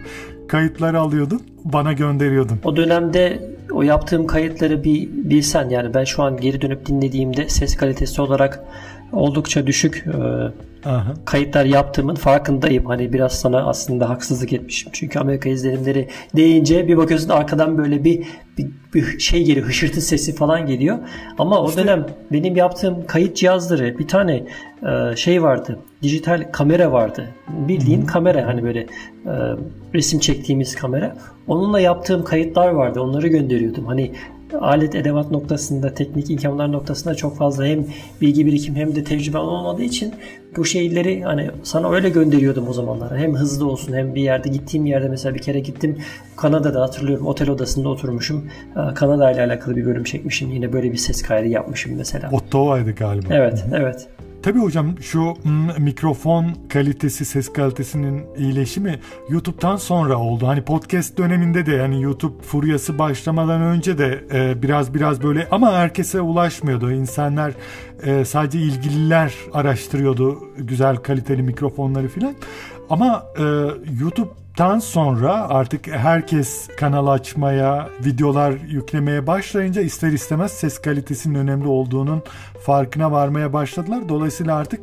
kayıtları 0.49 1.01
alıyordun. 1.01 1.43
Bana 1.65 1.93
gönderiyordun. 1.93 2.59
O 2.65 2.77
dönemde 2.77 3.51
o 3.73 3.83
yaptığım 3.83 4.27
kayıtları 4.27 4.85
bir 4.85 5.09
bilsen 5.13 5.69
yani 5.69 5.95
ben 5.95 6.05
şu 6.05 6.23
an 6.23 6.37
geri 6.37 6.61
dönüp 6.61 6.87
dinlediğimde 6.87 7.49
ses 7.49 7.77
kalitesi 7.77 8.23
olarak 8.23 8.65
oldukça 9.13 9.67
düşük 9.67 10.07
e, 10.07 10.89
Aha. 10.89 11.15
kayıtlar 11.25 11.65
yaptığımın 11.65 12.15
farkındayım. 12.15 12.85
Hani 12.85 13.13
biraz 13.13 13.33
sana 13.33 13.67
aslında 13.67 14.09
haksızlık 14.09 14.53
etmişim. 14.53 14.93
Çünkü 14.93 15.19
Amerika 15.19 15.49
izlenimleri 15.49 16.09
deyince 16.37 16.89
bir 16.89 16.97
bakıyorsun 16.97 17.29
arkadan 17.29 17.79
böyle 17.79 18.05
bir, 18.05 18.27
bir, 18.61 18.69
bir 18.95 19.19
şey 19.19 19.45
geliyor. 19.45 19.67
Hışırtı 19.67 20.01
sesi 20.01 20.35
falan 20.35 20.67
geliyor. 20.67 20.99
Ama 21.39 21.63
o 21.63 21.77
dönem 21.77 22.07
benim 22.33 22.57
yaptığım 22.57 23.07
kayıt 23.07 23.37
cihazları 23.37 23.99
bir 23.99 24.09
tane 24.09 24.45
e, 24.83 25.17
şey 25.17 25.43
vardı. 25.43 25.79
Dijital 26.03 26.49
kamera 26.53 26.93
vardı. 26.93 27.29
Bildiğin 27.49 28.03
Hı. 28.03 28.07
kamera 28.07 28.47
hani 28.47 28.65
böyle 28.65 28.81
e, 28.81 28.87
resim 29.95 30.21
çektiğimiz 30.21 30.75
kamera. 30.75 31.17
Onunla 31.49 31.81
yaptığım 31.81 32.25
kayıtlar 32.25 32.69
vardı. 32.69 33.01
Onları 33.01 33.29
gönderiyordum. 33.29 33.87
Hani 33.87 34.13
alet 34.61 34.95
edevat 34.95 35.31
noktasında, 35.31 35.95
teknik 35.95 36.31
imkanlar 36.31 36.73
noktasında 36.73 37.15
çok 37.15 37.37
fazla 37.37 37.67
hem 37.67 37.87
bilgi 38.21 38.47
birikim 38.47 38.75
hem 38.75 38.95
de 38.95 39.05
tecrübe 39.05 39.39
olmadığı 39.39 39.83
için 39.83 40.15
bu 40.57 40.65
şeyleri 40.65 41.23
hani 41.23 41.51
sana 41.63 41.91
öyle 41.91 42.09
gönderiyordum 42.09 42.69
o 42.69 42.73
zamanlar. 42.73 43.19
Hem 43.19 43.35
hızlı 43.35 43.67
olsun 43.67 43.93
hem 43.93 44.15
bir 44.15 44.23
yerde 44.23 44.49
gittiğim 44.49 44.87
yerde 44.87 45.09
mesela 45.09 45.35
bir 45.35 45.43
kere 45.43 45.61
gittim 45.61 45.99
Kanada'da 46.37 46.81
hatırlıyorum 46.81 47.27
otel 47.27 47.51
odasında 47.51 47.89
oturmuşum. 47.89 48.51
Kanada 48.95 49.31
ile 49.33 49.43
alakalı 49.43 49.77
bir 49.77 49.87
bölüm 49.87 50.05
çekmişim. 50.05 50.51
Yine 50.51 50.73
böyle 50.73 50.93
bir 50.93 50.97
ses 50.97 51.23
kaydı 51.23 51.49
yapmışım 51.49 51.97
mesela. 51.97 52.31
Ottawa'ydı 52.33 52.93
galiba. 52.93 53.35
Evet, 53.35 53.65
evet. 53.75 54.09
Tabii 54.43 54.59
hocam 54.59 54.95
şu 55.01 55.35
hmm, 55.43 55.83
mikrofon 55.83 56.55
kalitesi, 56.69 57.25
ses 57.25 57.53
kalitesinin 57.53 58.27
iyileşimi 58.37 59.01
YouTube'dan 59.29 59.77
sonra 59.77 60.19
oldu. 60.19 60.47
Hani 60.47 60.63
podcast 60.63 61.19
döneminde 61.19 61.67
de 61.67 61.73
yani 61.73 62.03
YouTube 62.03 62.43
furyası 62.43 62.99
başlamadan 62.99 63.63
önce 63.63 63.99
de 63.99 64.25
e, 64.33 64.63
biraz 64.63 64.95
biraz 64.95 65.23
böyle 65.23 65.49
ama 65.51 65.73
herkese 65.73 66.21
ulaşmıyordu. 66.21 66.93
İnsanlar 66.93 67.53
e, 68.03 68.25
sadece 68.25 68.59
ilgililer 68.59 69.35
araştırıyordu 69.53 70.39
güzel 70.59 70.97
kaliteli 70.97 71.43
mikrofonları 71.43 72.09
filan. 72.09 72.35
Ama 72.91 73.27
e, 73.39 73.43
YouTube 74.01 74.31
Tan 74.61 74.79
sonra 74.79 75.49
artık 75.49 75.87
herkes 75.87 76.69
kanal 76.77 77.07
açmaya, 77.07 77.89
videolar 78.05 78.55
yüklemeye 78.69 79.27
başlayınca 79.27 79.83
ister 79.83 80.13
istemez 80.13 80.53
ses 80.53 80.79
kalitesinin 80.79 81.35
önemli 81.35 81.69
olduğunun 81.69 82.23
farkına 82.63 83.13
varmaya 83.13 83.53
başladılar. 83.53 84.09
Dolayısıyla 84.09 84.57
artık 84.57 84.81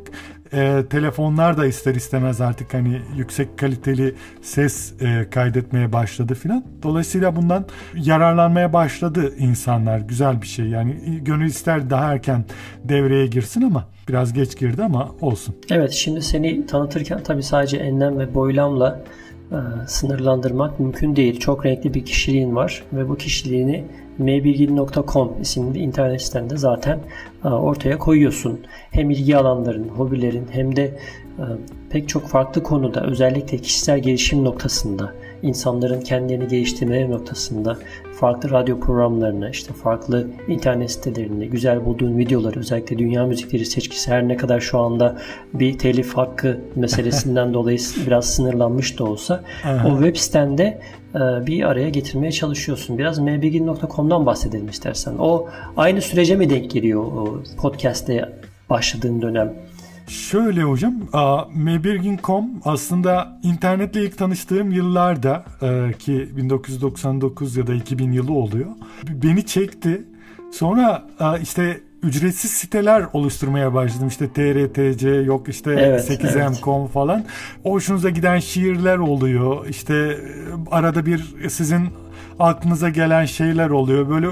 e, 0.52 0.82
telefonlar 0.90 1.58
da 1.58 1.66
ister 1.66 1.94
istemez 1.94 2.40
artık 2.40 2.74
hani 2.74 3.00
yüksek 3.16 3.58
kaliteli 3.58 4.14
ses 4.42 5.02
e, 5.02 5.30
kaydetmeye 5.30 5.92
başladı 5.92 6.34
filan. 6.34 6.64
Dolayısıyla 6.82 7.36
bundan 7.36 7.66
yararlanmaya 7.94 8.72
başladı 8.72 9.34
insanlar. 9.38 9.98
Güzel 9.98 10.42
bir 10.42 10.46
şey. 10.46 10.66
Yani 10.66 10.94
gönül 11.22 11.46
ister 11.46 11.90
daha 11.90 12.12
erken 12.12 12.44
devreye 12.84 13.26
girsin 13.26 13.62
ama 13.62 13.88
biraz 14.08 14.32
geç 14.32 14.58
girdi 14.58 14.82
ama 14.82 15.08
olsun. 15.20 15.54
Evet 15.70 15.92
şimdi 15.92 16.22
seni 16.22 16.66
tanıtırken 16.66 17.22
tabii 17.22 17.42
sadece 17.42 17.76
enlem 17.76 18.18
ve 18.18 18.34
boylamla 18.34 19.04
sınırlandırmak 19.86 20.80
mümkün 20.80 21.16
değil. 21.16 21.40
Çok 21.40 21.66
renkli 21.66 21.94
bir 21.94 22.04
kişiliğin 22.04 22.56
var 22.56 22.82
ve 22.92 23.08
bu 23.08 23.16
kişiliğini 23.16 23.84
mbilgin.com 24.18 25.32
isimli 25.40 25.78
internet 25.78 26.22
sitende 26.22 26.56
zaten 26.56 26.98
e, 27.44 27.48
ortaya 27.48 27.98
koyuyorsun. 27.98 28.60
Hem 28.90 29.10
ilgi 29.10 29.36
alanların, 29.36 29.88
hobilerin 29.88 30.46
hem 30.50 30.76
de 30.76 30.84
e, 30.84 31.44
pek 31.90 32.08
çok 32.08 32.26
farklı 32.26 32.62
konuda 32.62 33.06
özellikle 33.06 33.58
kişisel 33.58 33.98
gelişim 33.98 34.44
noktasında 34.44 35.12
insanların 35.42 36.00
kendilerini 36.00 36.48
geliştirmeleri 36.48 37.10
noktasında 37.10 37.78
farklı 38.20 38.50
radyo 38.50 38.80
programlarını, 38.80 39.50
işte 39.50 39.72
farklı 39.72 40.26
internet 40.48 40.90
sitelerini, 40.90 41.48
güzel 41.48 41.84
bulduğun 41.84 42.18
videoları, 42.18 42.60
özellikle 42.60 42.98
dünya 42.98 43.26
müzikleri 43.26 43.66
seçkisi 43.66 44.10
her 44.10 44.28
ne 44.28 44.36
kadar 44.36 44.60
şu 44.60 44.78
anda 44.78 45.18
bir 45.54 45.78
telif 45.78 46.16
hakkı 46.16 46.60
meselesinden 46.76 47.54
dolayı 47.54 47.78
biraz 48.06 48.34
sınırlanmış 48.34 48.98
da 48.98 49.04
olsa 49.04 49.44
o 49.86 49.90
web 49.90 50.16
sitende 50.16 50.80
e, 51.14 51.46
bir 51.46 51.68
araya 51.68 51.88
getirmeye 51.88 52.32
çalışıyorsun. 52.32 52.98
Biraz 52.98 53.18
mbgin.com'dan 53.18 54.26
bahsedelim 54.26 54.68
istersen. 54.68 55.14
O 55.18 55.48
aynı 55.76 56.00
sürece 56.00 56.36
mi 56.36 56.50
denk 56.50 56.70
geliyor 56.70 57.02
o 57.02 57.42
podcast'te 57.56 58.32
başladığın 58.70 59.22
dönem? 59.22 59.54
Şöyle 60.08 60.62
hocam, 60.62 60.94
mebirgin.com 61.54 62.50
aslında 62.64 63.40
internetle 63.42 64.04
ilk 64.04 64.18
tanıştığım 64.18 64.70
yıllarda 64.70 65.44
e, 65.62 65.92
ki 65.98 66.28
1999 66.36 67.56
ya 67.56 67.66
da 67.66 67.74
2000 67.74 68.12
yılı 68.12 68.32
oluyor. 68.32 68.66
Beni 69.08 69.46
çekti. 69.46 70.04
Sonra 70.52 71.08
işte 71.42 71.80
ücretsiz 72.02 72.50
siteler 72.50 73.06
oluşturmaya 73.12 73.74
başladım. 73.74 74.08
İşte 74.08 74.28
TRTC 74.28 75.08
yok 75.08 75.48
işte 75.48 75.70
evet, 75.70 76.10
8M.com 76.10 76.80
evet. 76.82 76.92
falan. 76.92 77.24
Hoşunuza 77.62 78.10
giden 78.10 78.38
şiirler 78.38 78.98
oluyor. 78.98 79.66
İşte 79.66 79.94
e, 79.94 80.18
arada 80.70 81.06
bir 81.06 81.48
sizin 81.48 81.88
aklınıza 82.38 82.88
gelen 82.88 83.24
şeyler 83.24 83.70
oluyor. 83.70 84.08
Böyle 84.08 84.26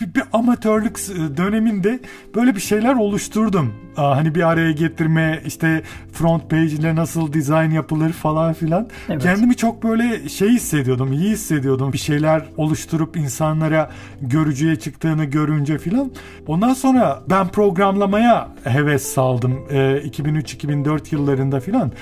bir, 0.00 0.14
bir 0.14 0.22
amatörlük 0.32 0.98
döneminde 1.36 2.00
böyle 2.34 2.54
bir 2.54 2.60
şeyler 2.60 2.94
oluşturdum. 2.94 3.74
Hani 3.96 4.34
bir 4.34 4.48
araya 4.48 4.72
getirme 4.72 5.42
işte 5.46 5.82
front 6.12 6.50
page 6.50 6.66
ile 6.66 6.94
nasıl 6.94 7.32
dizayn 7.32 7.70
yapılır 7.70 8.12
falan 8.12 8.52
filan. 8.52 8.88
Evet. 9.08 9.22
Kendimi 9.22 9.56
çok 9.56 9.82
böyle 9.82 10.28
şey 10.28 10.48
hissediyordum, 10.48 11.12
iyi 11.12 11.30
hissediyordum. 11.30 11.92
Bir 11.92 11.98
şeyler 11.98 12.44
oluşturup 12.56 13.16
insanlara 13.16 13.90
görücüye 14.22 14.76
çıktığını 14.76 15.24
görünce 15.24 15.78
filan. 15.78 16.10
Ondan 16.46 16.74
sonra 16.74 17.22
ben 17.30 17.48
programlamaya 17.48 18.48
heves 18.64 19.02
saldım. 19.02 19.52
2003-2004 19.52 21.14
yıllarında 21.14 21.60
filan 21.60 21.92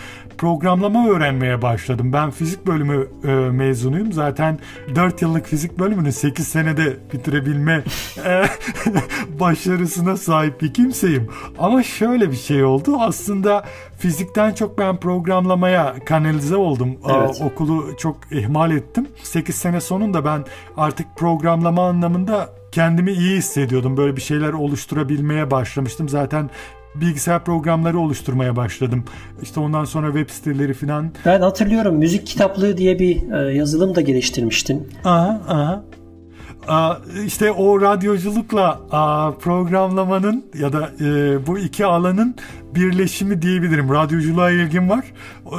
programlama 0.40 1.08
öğrenmeye 1.08 1.62
başladım. 1.62 2.12
Ben 2.12 2.30
fizik 2.30 2.66
bölümü 2.66 3.08
e, 3.24 3.28
mezunuyum. 3.30 4.12
Zaten 4.12 4.58
4 4.94 5.22
yıllık 5.22 5.46
fizik 5.46 5.78
bölümünü 5.78 6.12
8 6.12 6.48
senede 6.48 6.96
bitirebilme 7.12 7.82
e, 8.26 8.44
başarısına 9.40 10.16
sahip 10.16 10.62
bir 10.62 10.74
kimseyim. 10.74 11.28
Ama 11.58 11.79
şöyle 11.82 12.30
bir 12.30 12.36
şey 12.36 12.64
oldu. 12.64 12.96
Aslında 13.00 13.64
fizikten 13.98 14.54
çok 14.54 14.78
ben 14.78 14.96
programlamaya 14.96 15.94
kanalize 16.06 16.56
oldum. 16.56 16.96
Evet. 17.10 17.42
okulu 17.44 17.96
çok 17.98 18.16
ihmal 18.30 18.70
ettim. 18.70 19.08
8 19.22 19.54
sene 19.54 19.80
sonunda 19.80 20.24
ben 20.24 20.44
artık 20.76 21.06
programlama 21.16 21.88
anlamında 21.88 22.48
kendimi 22.72 23.12
iyi 23.12 23.36
hissediyordum. 23.36 23.96
Böyle 23.96 24.16
bir 24.16 24.20
şeyler 24.20 24.52
oluşturabilmeye 24.52 25.50
başlamıştım. 25.50 26.08
Zaten 26.08 26.50
bilgisayar 26.94 27.44
programları 27.44 27.98
oluşturmaya 27.98 28.56
başladım. 28.56 29.04
İşte 29.42 29.60
ondan 29.60 29.84
sonra 29.84 30.06
web 30.06 30.30
siteleri 30.30 30.74
falan. 30.74 31.10
Ben 31.26 31.40
hatırlıyorum 31.40 31.96
müzik 31.96 32.26
kitaplığı 32.26 32.76
diye 32.76 32.98
bir 32.98 33.32
e, 33.32 33.54
yazılım 33.54 33.94
da 33.94 34.00
geliştirmiştin. 34.00 34.88
Aha 35.04 35.40
aha. 35.48 35.84
İşte 37.24 37.52
o 37.52 37.80
radyoculukla 37.80 38.80
programlamanın 39.40 40.44
ya 40.58 40.72
da 40.72 40.90
e, 41.00 41.46
bu 41.46 41.58
iki 41.58 41.86
alanın 41.86 42.36
birleşimi 42.74 43.42
diyebilirim. 43.42 43.94
Radyoculuğa 43.94 44.50
ilgim 44.50 44.90
var. 44.90 45.04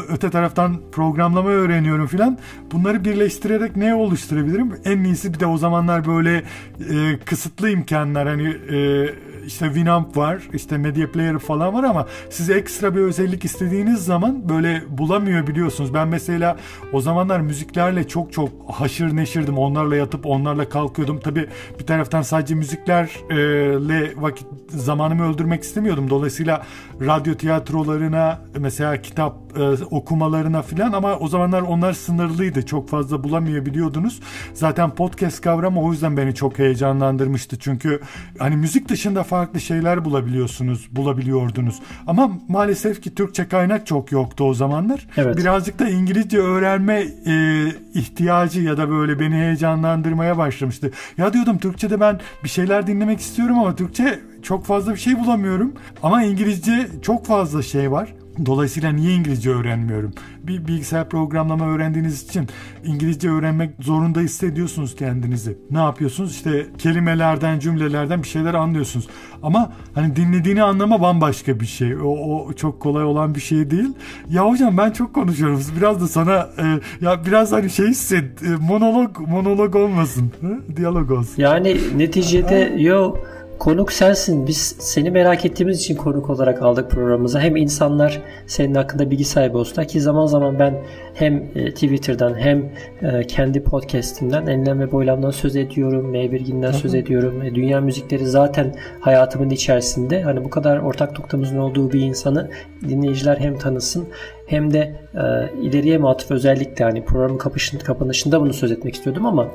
Öte 0.10 0.30
taraftan 0.30 0.78
programlama 0.92 1.50
öğreniyorum 1.50 2.08
filan. 2.08 2.38
Bunları 2.72 3.06
birleştirerek 3.06 3.76
ne 3.76 3.96
oluşturabilirim? 3.96 4.76
En 4.86 5.04
iyisi 5.04 5.34
bir 5.34 5.40
de 5.40 5.46
o 5.46 5.58
zamanlar 5.58 6.06
böyle 6.06 6.44
e, 6.90 7.20
kısıtlı 7.26 7.70
imkanlar 7.70 8.28
hani 8.28 8.48
e, 8.48 9.10
işte 9.46 9.66
Winamp 9.66 10.18
var, 10.18 10.42
işte 10.54 10.78
Media 10.78 11.12
Player 11.12 11.40
falan 11.40 11.74
var 11.74 11.84
ama 11.84 12.08
siz 12.30 12.50
ekstra 12.50 12.96
bir 12.96 13.02
özellik 13.02 13.46
istediğiniz 13.46 14.06
zaman 14.06 14.50
böyle 14.50 14.84
bulamıyor 14.90 15.48
biliyorsunuz. 15.48 15.94
Ben 15.94 16.08
mesela 16.08 16.58
o 16.94 17.02
zamanlar 17.02 17.40
müziklerle 17.40 18.08
çok 18.08 18.34
çok 18.34 18.50
haşır 18.72 19.16
neşirdim. 19.16 19.58
Onlarla 19.58 19.96
yatıp 19.96 20.26
onlarla 20.26 20.70
kalkıyordum. 20.70 21.20
Tabi 21.20 21.48
bir 21.80 21.86
taraftan 21.86 22.22
sadece 22.22 22.56
müziklerle 22.56 24.14
vakit 24.22 24.48
zamanımı 24.70 25.34
öldürmek 25.34 25.64
istemiyordum. 25.64 26.10
Dolayısıyla 26.10 26.64
radyo 27.08 27.36
tiyatrolarına 27.36 28.40
mesela 28.60 29.02
kitap 29.02 29.58
e, 29.58 29.84
okumalarına 29.92 30.62
filan 30.62 30.92
ama 30.92 31.18
o 31.18 31.28
zamanlar 31.28 31.62
onlar 31.62 31.94
sınırlıydı. 31.94 32.66
Çok 32.66 32.90
fazla 32.90 33.24
bulamayabiliyordunuz. 33.24 34.20
Zaten 34.54 34.90
podcast 34.90 35.42
kavramı 35.42 35.82
o 35.82 35.92
yüzden 35.92 36.18
beni 36.18 36.36
çok 36.36 36.60
heyecanlandırmıştı. 36.60 37.60
Çünkü 37.60 38.02
hani 38.40 38.56
müzik 38.56 38.90
dışında 38.90 39.24
farklı 39.24 39.60
şeyler 39.60 40.06
bulabiliyorsunuz, 40.06 40.90
bulabiliyordunuz. 40.92 41.80
Ama 42.08 42.32
maalesef 42.48 43.02
ki 43.02 43.16
Türkçe 43.16 43.48
kaynak 43.48 43.88
çok 43.88 44.12
yoktu 44.12 44.44
o 44.44 44.54
zamanlar. 44.54 45.08
Evet. 45.18 45.38
Birazcık 45.38 45.80
da 45.80 45.90
İngilizce 45.90 46.38
öğrenme 46.38 47.06
e, 47.26 47.66
ihtiyacı 47.94 48.62
ya 48.62 48.78
da 48.78 48.90
böyle 48.90 49.20
beni 49.20 49.36
heyecanlandırmaya 49.36 50.38
başlamıştı. 50.38 50.92
Ya 51.18 51.34
diyordum 51.34 51.58
Türkçe'de 51.58 52.00
ben 52.00 52.20
bir 52.44 52.50
şeyler 52.50 52.88
dinlemek 52.88 53.20
istiyorum 53.20 53.60
ama 53.60 53.76
Türkçe 53.76 54.20
çok 54.42 54.66
fazla 54.66 54.94
bir 54.94 55.00
şey 55.00 55.20
bulamıyorum. 55.20 55.74
Ama 56.04 56.24
İngilizce 56.24 56.88
çok 57.02 57.26
fazla 57.26 57.64
şey 57.64 57.92
var. 57.92 58.14
Dolayısıyla 58.46 58.92
niye 58.92 59.14
İngilizce 59.14 59.50
öğrenmiyorum? 59.50 60.14
Bir 60.44 60.68
bilgisayar 60.68 61.10
programlama 61.10 61.68
öğrendiğiniz 61.68 62.24
için 62.24 62.48
İngilizce 62.86 63.30
öğrenmek 63.30 63.70
zorunda 63.80 64.20
hissediyorsunuz 64.20 64.96
kendinizi. 64.96 65.58
Ne 65.72 65.78
yapıyorsunuz? 65.78 66.32
İşte 66.32 66.66
kelimelerden, 66.78 67.60
cümlelerden 67.60 68.24
bir 68.24 68.28
şeyler 68.28 68.54
anlıyorsunuz. 68.54 69.08
Ama 69.44 69.74
hani 69.96 70.16
dinlediğini 70.16 70.64
anlama 70.64 71.02
bambaşka 71.02 71.60
bir 71.60 71.66
şey. 71.66 71.96
O, 71.96 72.08
o 72.08 72.54
çok 72.54 72.80
kolay 72.80 73.04
olan 73.04 73.36
bir 73.36 73.40
şey 73.40 73.72
değil. 73.72 73.90
Ya 74.30 74.50
hocam 74.50 74.78
ben 74.78 74.92
çok 74.92 75.14
konuşuyorum. 75.14 75.62
Biraz 75.78 76.02
da 76.02 76.08
sana 76.08 76.50
e, 76.58 76.80
ya 77.06 77.26
biraz 77.26 77.52
hani 77.52 77.70
şey 77.70 77.88
hisset. 77.88 78.44
E, 78.44 78.48
monolog 78.62 79.20
monolog 79.20 79.76
olmasın. 79.76 80.32
Hı? 80.42 80.78
Diyalog 80.78 81.12
olsun. 81.12 81.34
Yani 81.38 81.78
neticede 81.98 82.76
yo 82.78 83.16
Konuk 83.62 83.92
sensin. 83.92 84.48
Biz 84.48 84.76
seni 84.80 85.12
merak 85.12 85.46
ettiğimiz 85.46 85.80
için 85.80 85.96
konuk 85.96 86.30
olarak 86.30 86.62
aldık 86.62 86.92
programımıza. 86.92 87.40
Hem 87.40 87.56
insanlar 87.56 88.22
senin 88.48 88.76
hakkında 88.76 89.12
bilgi 89.12 89.26
sahibi 89.26 89.58
olsunlar 89.58 89.88
ki 89.88 90.02
zaman 90.02 90.26
zaman 90.26 90.60
ben 90.60 90.78
hem 91.14 91.44
e, 91.56 91.74
Twitter'dan 91.74 92.36
hem 92.40 92.70
e, 93.02 93.28
kendi 93.28 93.64
podcast'imden 93.64 94.48
Enlem 94.48 94.80
ve 94.80 94.92
Boylam'dan 94.92 95.32
söz 95.32 95.56
ediyorum. 95.56 96.14
M1'ginden 96.14 96.72
söz 96.72 96.96
ediyorum. 96.96 97.42
E, 97.42 97.56
dünya 97.56 97.82
müzikleri 97.82 98.26
zaten 98.26 98.76
hayatımın 99.00 99.50
içerisinde. 99.50 100.22
Hani 100.22 100.44
bu 100.44 100.50
kadar 100.50 100.78
ortak 100.78 101.20
noktamızın 101.20 101.58
olduğu 101.58 101.92
bir 101.92 102.02
insanı 102.02 102.50
dinleyiciler 102.90 103.38
hem 103.38 103.58
tanısın 103.58 104.08
hem 104.52 104.74
de 104.74 104.96
e, 105.16 105.22
ileriye 105.62 105.98
muatıf 105.98 106.32
özellikle 106.32 106.86
hani 106.86 107.06
programın 107.06 107.38
kapışın, 107.38 107.80
kapanışında 107.80 108.42
bunu 108.42 108.54
söz 108.54 108.72
etmek 108.72 108.96
istiyordum 108.96 109.26
ama 109.26 109.48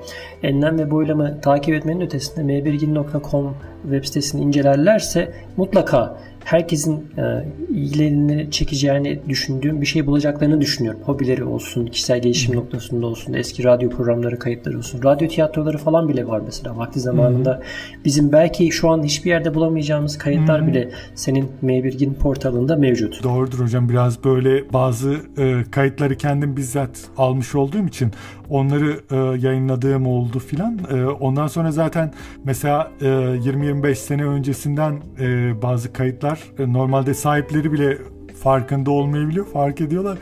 enlem 0.43 0.79
ve 0.79 0.91
boylamı 0.91 1.41
takip 1.41 1.75
etmenin 1.75 2.01
ötesinde 2.01 2.53
m1gin.com 2.53 3.55
web 3.83 4.05
sitesini 4.05 4.43
incelerlerse 4.43 5.33
mutlaka 5.57 6.19
herkesin 6.47 7.07
e, 7.19 7.45
ilgilerini 7.71 8.51
çekeceğini 8.51 9.21
düşündüğüm 9.29 9.81
bir 9.81 9.87
şey 9.87 10.07
bulacaklarını 10.07 10.61
düşünüyorum. 10.61 11.01
Hobileri 11.05 11.45
olsun, 11.45 11.87
kişisel 11.87 12.23
gelişim 12.23 12.57
noktasında 12.57 13.07
olsun, 13.07 13.33
eski 13.33 13.65
radyo 13.65 13.91
programları 13.91 14.39
kayıtları 14.39 14.79
olsun. 14.79 15.03
Radyo 15.03 15.29
tiyatroları 15.29 15.79
falan 15.79 16.09
bile 16.09 16.27
var 16.29 16.43
mesela 16.45 16.77
vakti 16.77 17.01
zamanında. 17.01 17.55
Hmm. 17.55 17.63
Bizim 18.05 18.33
belki 18.33 18.73
şu 18.73 18.89
an 18.89 19.03
hiçbir 19.03 19.31
yerde 19.31 19.55
bulamayacağımız 19.55 20.19
kayıtlar 20.19 20.61
hmm. 20.61 20.69
bile 20.69 20.91
senin 21.15 21.49
M1'gin 21.65 22.15
portalında 22.15 22.77
mevcut. 22.77 23.23
Doğrudur 23.23 23.59
hocam. 23.59 23.89
Biraz 23.89 24.25
böyle 24.25 24.73
bazı 24.73 25.17
e, 25.39 25.63
kayıtları 25.71 26.17
kendim 26.17 26.57
bizzat 26.57 26.91
almış 27.17 27.55
olduğum 27.55 27.87
için 27.87 28.13
onları 28.51 29.01
e, 29.11 29.17
yayınladığım 29.47 30.07
oldu 30.07 30.39
filan. 30.39 30.79
E, 30.91 31.07
ondan 31.07 31.47
sonra 31.47 31.73
zaten 31.73 32.13
mesela 32.45 32.91
e, 33.01 33.05
20-25 33.05 33.95
sene 33.95 34.25
öncesinden 34.25 35.01
e, 35.21 35.63
bazı 35.63 35.93
kayıtlar 35.93 36.41
e, 36.59 36.73
normalde 36.73 37.15
sahipleri 37.15 37.73
bile 37.73 37.99
farkında 38.43 38.91
olmayabiliyor. 38.91 39.47
Fark 39.47 39.81
ediyorlar. 39.81 40.19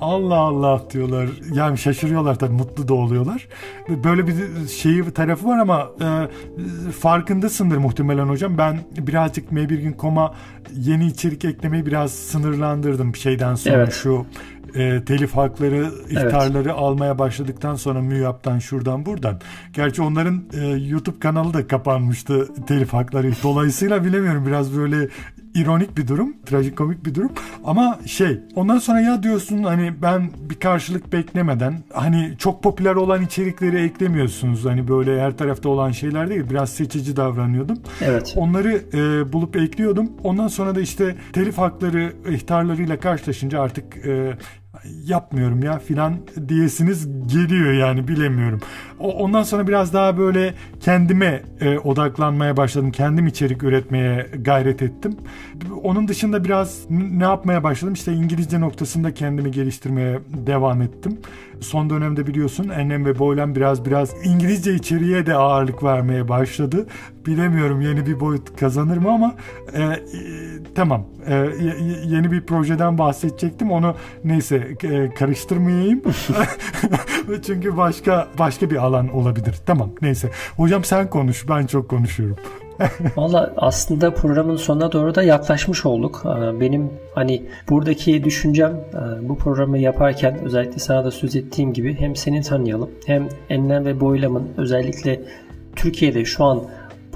Allah 0.00 0.38
Allah 0.38 0.82
diyorlar. 0.92 1.28
Yani 1.52 1.78
şaşırıyorlar 1.78 2.38
tabii 2.38 2.52
mutlu 2.52 2.88
da 2.88 2.94
oluyorlar. 2.94 3.48
Böyle 3.88 4.26
bir 4.26 4.68
şeyi 4.68 5.10
tarafı 5.10 5.46
var 5.46 5.58
ama 5.58 5.90
e, 6.00 6.90
farkındasındır 6.92 7.76
muhtemelen 7.76 8.28
hocam. 8.28 8.58
Ben 8.58 8.80
birazcık 8.98 9.52
M1.com'a 9.52 10.34
yeni 10.76 11.06
içerik 11.06 11.44
eklemeyi 11.44 11.86
biraz 11.86 12.12
sınırlandırdım 12.12 13.12
bir 13.12 13.18
şeyden 13.18 13.54
sonra 13.54 13.76
evet. 13.76 13.92
şu 13.92 14.26
e, 14.74 15.04
telif 15.04 15.36
hakları, 15.36 15.90
ihtarları 16.10 16.68
evet. 16.68 16.78
almaya 16.78 17.18
başladıktan 17.18 17.74
sonra 17.74 18.02
MÜYAP'tan 18.02 18.58
şuradan 18.58 19.06
buradan. 19.06 19.40
Gerçi 19.72 20.02
onların 20.02 20.42
e, 20.52 20.66
YouTube 20.66 21.18
kanalı 21.18 21.54
da 21.54 21.66
kapanmıştı 21.66 22.48
telif 22.66 22.92
hakları. 22.92 23.32
Dolayısıyla 23.42 24.04
bilemiyorum 24.04 24.46
biraz 24.46 24.76
böyle 24.76 25.08
ironik 25.54 25.96
bir 25.96 26.08
durum, 26.08 26.36
trajikomik 26.46 27.06
bir 27.06 27.14
durum. 27.14 27.32
Ama 27.64 27.98
şey, 28.06 28.40
ondan 28.54 28.78
sonra 28.78 29.00
ya 29.00 29.22
diyorsun 29.22 29.62
hani 29.62 30.02
ben 30.02 30.30
bir 30.50 30.54
karşılık 30.54 31.12
beklemeden 31.12 31.82
hani 31.92 32.34
çok 32.38 32.62
popüler 32.62 32.94
olan 32.94 33.22
içerikleri 33.22 33.76
eklemiyorsunuz. 33.76 34.64
Hani 34.64 34.88
böyle 34.88 35.20
her 35.20 35.36
tarafta 35.36 35.68
olan 35.68 35.90
şeyler 35.90 36.30
değil. 36.30 36.50
Biraz 36.50 36.70
seçici 36.70 37.16
davranıyordum. 37.16 37.78
Evet. 38.00 38.34
Onları 38.36 38.82
e, 38.94 39.32
bulup 39.32 39.56
ekliyordum. 39.56 40.12
Ondan 40.24 40.48
sonra 40.48 40.74
da 40.74 40.80
işte 40.80 41.16
telif 41.32 41.58
hakları 41.58 42.12
ihtarlarıyla 42.28 43.00
karşılaşınca 43.00 43.60
artık 43.60 44.06
e, 44.06 44.36
yapmıyorum 45.04 45.62
ya 45.62 45.78
filan 45.78 46.14
diyesiniz 46.48 47.08
geliyor 47.32 47.72
yani 47.72 48.08
bilemiyorum. 48.08 48.60
Ondan 48.98 49.42
sonra 49.42 49.68
biraz 49.68 49.92
daha 49.92 50.18
böyle 50.18 50.54
kendime 50.80 51.42
e, 51.60 51.78
odaklanmaya 51.78 52.56
başladım. 52.56 52.90
Kendim 52.90 53.26
içerik 53.26 53.62
üretmeye 53.62 54.26
gayret 54.40 54.82
ettim. 54.82 55.16
Onun 55.82 56.08
dışında 56.08 56.44
biraz 56.44 56.78
ne 56.90 57.24
yapmaya 57.24 57.64
başladım? 57.64 57.94
İşte 57.94 58.12
İngilizce 58.12 58.60
noktasında 58.60 59.14
kendimi 59.14 59.50
geliştirmeye 59.50 60.18
devam 60.46 60.82
ettim. 60.82 61.18
Son 61.60 61.90
dönemde 61.90 62.26
biliyorsun 62.26 62.68
Enlem 62.68 63.04
ve 63.04 63.18
Boylan 63.18 63.54
biraz 63.54 63.84
biraz 63.84 64.26
İngilizce 64.26 64.74
içeriğe 64.74 65.26
de 65.26 65.34
ağırlık 65.34 65.82
vermeye 65.82 66.28
başladı. 66.28 66.86
Bilemiyorum 67.26 67.80
yeni 67.80 68.06
bir 68.06 68.20
boyut 68.20 68.56
kazanır 68.56 68.96
mı 68.96 69.10
ama 69.10 69.34
e, 69.72 69.82
e, 69.82 69.98
tamam 70.74 71.04
e, 71.26 71.34
yeni 72.06 72.32
bir 72.32 72.46
projeden 72.46 72.98
bahsedecektim. 72.98 73.70
Onu 73.70 73.94
neyse 74.24 74.76
e, 74.82 75.14
karıştırmayayım. 75.14 76.02
Çünkü 77.46 77.76
başka 77.76 78.28
başka 78.38 78.70
bir 78.70 78.76
alan 78.76 79.08
olabilir. 79.08 79.54
Tamam 79.66 79.90
neyse. 80.02 80.30
Hocam 80.56 80.84
sen 80.84 81.10
konuş 81.10 81.48
ben 81.48 81.66
çok 81.66 81.88
konuşuyorum. 81.88 82.36
Valla 83.16 83.52
aslında 83.56 84.14
programın 84.14 84.56
sonuna 84.56 84.92
doğru 84.92 85.14
da 85.14 85.22
yaklaşmış 85.22 85.86
olduk. 85.86 86.22
Ee, 86.24 86.60
benim 86.60 86.90
hani 87.14 87.42
buradaki 87.70 88.24
düşüncem 88.24 88.70
e, 88.70 89.28
bu 89.28 89.38
programı 89.38 89.78
yaparken 89.78 90.38
özellikle 90.44 90.78
sana 90.78 91.04
da 91.04 91.10
söz 91.10 91.36
ettiğim 91.36 91.72
gibi 91.72 92.00
hem 92.00 92.16
seni 92.16 92.42
tanıyalım 92.42 92.90
hem 93.06 93.28
enlem 93.50 93.84
ve 93.84 94.00
boylamın 94.00 94.48
özellikle 94.56 95.20
Türkiye'de 95.76 96.24
şu 96.24 96.44
an 96.44 96.62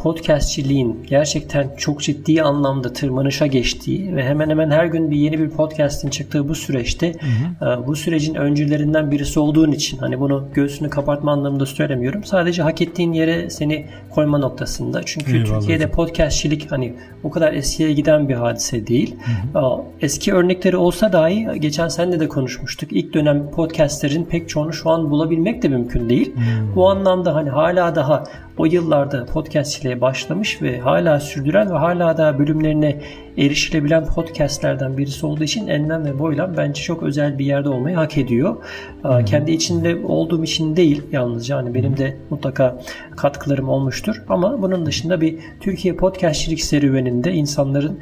podcastçiliğin 0.04 1.06
gerçekten 1.08 1.70
çok 1.76 2.00
ciddi 2.00 2.42
anlamda 2.42 2.92
tırmanışa 2.92 3.46
geçtiği 3.46 4.16
ve 4.16 4.24
hemen 4.24 4.50
hemen 4.50 4.70
her 4.70 4.84
gün 4.84 5.10
bir 5.10 5.16
yeni 5.16 5.38
bir 5.38 5.50
podcast'in 5.50 6.08
çıktığı 6.10 6.48
bu 6.48 6.54
süreçte 6.54 7.12
hı 7.12 7.64
hı. 7.64 7.82
E, 7.82 7.86
bu 7.86 7.96
sürecin 7.96 8.34
öncülerinden 8.34 9.10
birisi 9.10 9.40
olduğun 9.40 9.72
için 9.72 9.98
hani 9.98 10.20
bunu 10.20 10.48
göğsünü 10.54 10.90
kapatma 10.90 11.32
anlamında 11.32 11.66
söylemiyorum. 11.66 12.24
Sadece 12.24 12.62
hak 12.62 12.82
ettiğin 12.82 13.12
yere 13.12 13.50
seni 13.50 13.86
koyma 14.10 14.38
noktasında. 14.38 15.00
Çünkü 15.06 15.36
Eyvallah. 15.36 15.60
Türkiye'de 15.60 15.90
podcastçilik 15.90 16.72
hani 16.72 16.94
o 17.22 17.30
kadar 17.30 17.52
eskiye 17.52 17.92
giden 17.92 18.28
bir 18.28 18.34
hadise 18.34 18.86
değil. 18.86 19.16
Hı 19.52 19.58
hı. 19.58 19.82
Eski 20.00 20.34
örnekleri 20.34 20.76
olsa 20.76 21.12
dahi 21.12 21.60
geçen 21.60 21.88
sene 21.88 22.20
de 22.20 22.28
konuşmuştuk. 22.28 22.92
İlk 22.92 23.14
dönem 23.14 23.50
podcastlerin 23.50 24.24
pek 24.24 24.48
çoğunu 24.48 24.72
şu 24.72 24.90
an 24.90 25.10
bulabilmek 25.10 25.62
de 25.62 25.68
mümkün 25.68 26.08
değil. 26.08 26.34
Hı. 26.36 26.76
Bu 26.76 26.90
anlamda 26.90 27.34
hani 27.34 27.50
hala 27.50 27.94
daha 27.94 28.24
o 28.58 28.64
yıllarda 28.64 29.26
podcastçiliğe 29.26 29.93
başlamış 30.00 30.62
ve 30.62 30.80
hala 30.80 31.20
sürdüren 31.20 31.70
ve 31.70 31.74
hala 31.74 32.16
da 32.16 32.38
bölümlerine 32.38 33.00
erişilebilen 33.38 34.06
podcastlerden 34.06 34.98
birisi 34.98 35.26
olduğu 35.26 35.44
için 35.44 35.66
Enlem 35.66 36.04
ve 36.04 36.18
Boylam 36.18 36.56
bence 36.56 36.82
çok 36.82 37.02
özel 37.02 37.38
bir 37.38 37.44
yerde 37.44 37.68
olmayı 37.68 37.96
hak 37.96 38.18
ediyor. 38.18 38.56
Hmm. 39.02 39.24
Kendi 39.24 39.50
içinde 39.50 39.96
olduğum 39.96 40.44
için 40.44 40.76
değil 40.76 41.02
yalnızca 41.12 41.56
hani 41.56 41.74
benim 41.74 41.96
de 41.96 42.16
mutlaka 42.30 42.78
katkılarım 43.16 43.68
olmuştur 43.68 44.22
ama 44.28 44.62
bunun 44.62 44.86
dışında 44.86 45.20
bir 45.20 45.38
Türkiye 45.60 45.96
podcastçilik 45.96 46.60
serüveninde 46.60 47.32
insanların 47.32 48.00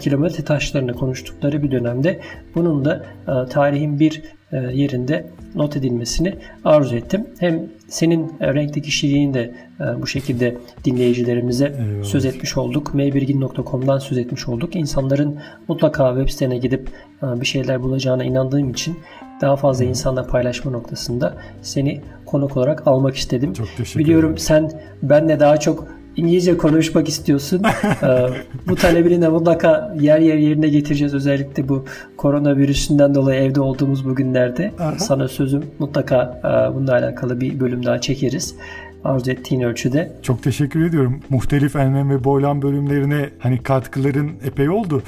kilometre 0.00 0.44
taşlarını 0.44 0.94
konuştukları 0.94 1.62
bir 1.62 1.70
dönemde 1.70 2.20
bunun 2.54 2.84
da 2.84 3.04
tarihin 3.50 4.00
bir 4.00 4.22
yerinde 4.52 5.26
not 5.54 5.76
edilmesini 5.76 6.34
arzu 6.64 6.96
ettim. 6.96 7.26
Hem 7.38 7.62
senin 7.88 8.32
e, 8.40 8.54
renkli 8.54 8.82
kişiliğini 8.82 9.34
de 9.34 9.54
e, 9.80 10.02
bu 10.02 10.06
şekilde 10.06 10.56
dinleyicilerimize 10.84 11.66
Eyvallah. 11.78 12.04
söz 12.04 12.24
etmiş 12.24 12.56
olduk. 12.56 12.94
maybirgin.com'dan 12.94 13.98
söz 13.98 14.18
etmiş 14.18 14.48
olduk. 14.48 14.76
İnsanların 14.76 15.38
mutlaka 15.68 16.14
web 16.14 16.28
sitene 16.28 16.58
gidip 16.58 16.88
bir 17.22 17.46
şeyler 17.46 17.82
bulacağına 17.82 18.24
inandığım 18.24 18.70
için 18.70 18.96
daha 19.40 19.56
fazla 19.56 19.84
insanla 19.84 20.26
paylaşma 20.26 20.70
noktasında 20.70 21.34
seni 21.62 22.00
konuk 22.26 22.56
olarak 22.56 22.86
almak 22.86 23.16
istedim. 23.16 23.52
Çok 23.52 23.76
teşekkür 23.76 24.00
Biliyorum 24.00 24.30
ederim. 24.30 24.38
sen 24.38 24.70
benle 25.02 25.40
daha 25.40 25.56
çok 25.56 25.88
İngilizce 26.16 26.56
konuşmak 26.56 27.08
istiyorsun. 27.08 27.62
Ee, 28.02 28.28
bu 28.68 28.76
talebini 28.76 29.22
de 29.22 29.28
mutlaka 29.28 29.96
yer 30.00 30.18
yer 30.18 30.36
yerine 30.36 30.68
getireceğiz. 30.68 31.14
Özellikle 31.14 31.68
bu 31.68 31.84
koronavirüsünden 32.16 33.14
dolayı 33.14 33.42
evde 33.42 33.60
olduğumuz 33.60 34.04
bu 34.04 34.14
günlerde. 34.14 34.72
Aha. 34.78 34.98
Sana 34.98 35.28
sözüm 35.28 35.62
mutlaka 35.78 36.40
e, 36.44 36.74
bununla 36.74 36.92
alakalı 36.92 37.40
bir 37.40 37.60
bölüm 37.60 37.86
daha 37.86 38.00
çekeriz. 38.00 38.54
Arzu 39.04 39.30
ettiğin 39.30 39.60
ölçüde. 39.60 40.12
Çok 40.22 40.42
teşekkür 40.42 40.84
ediyorum. 40.84 41.20
Muhtelif 41.30 41.76
enlem 41.76 42.10
ve 42.10 42.24
boylam 42.24 42.62
bölümlerine 42.62 43.30
hani 43.38 43.62
katkıların 43.62 44.32
epey 44.44 44.68
oldu. 44.68 45.02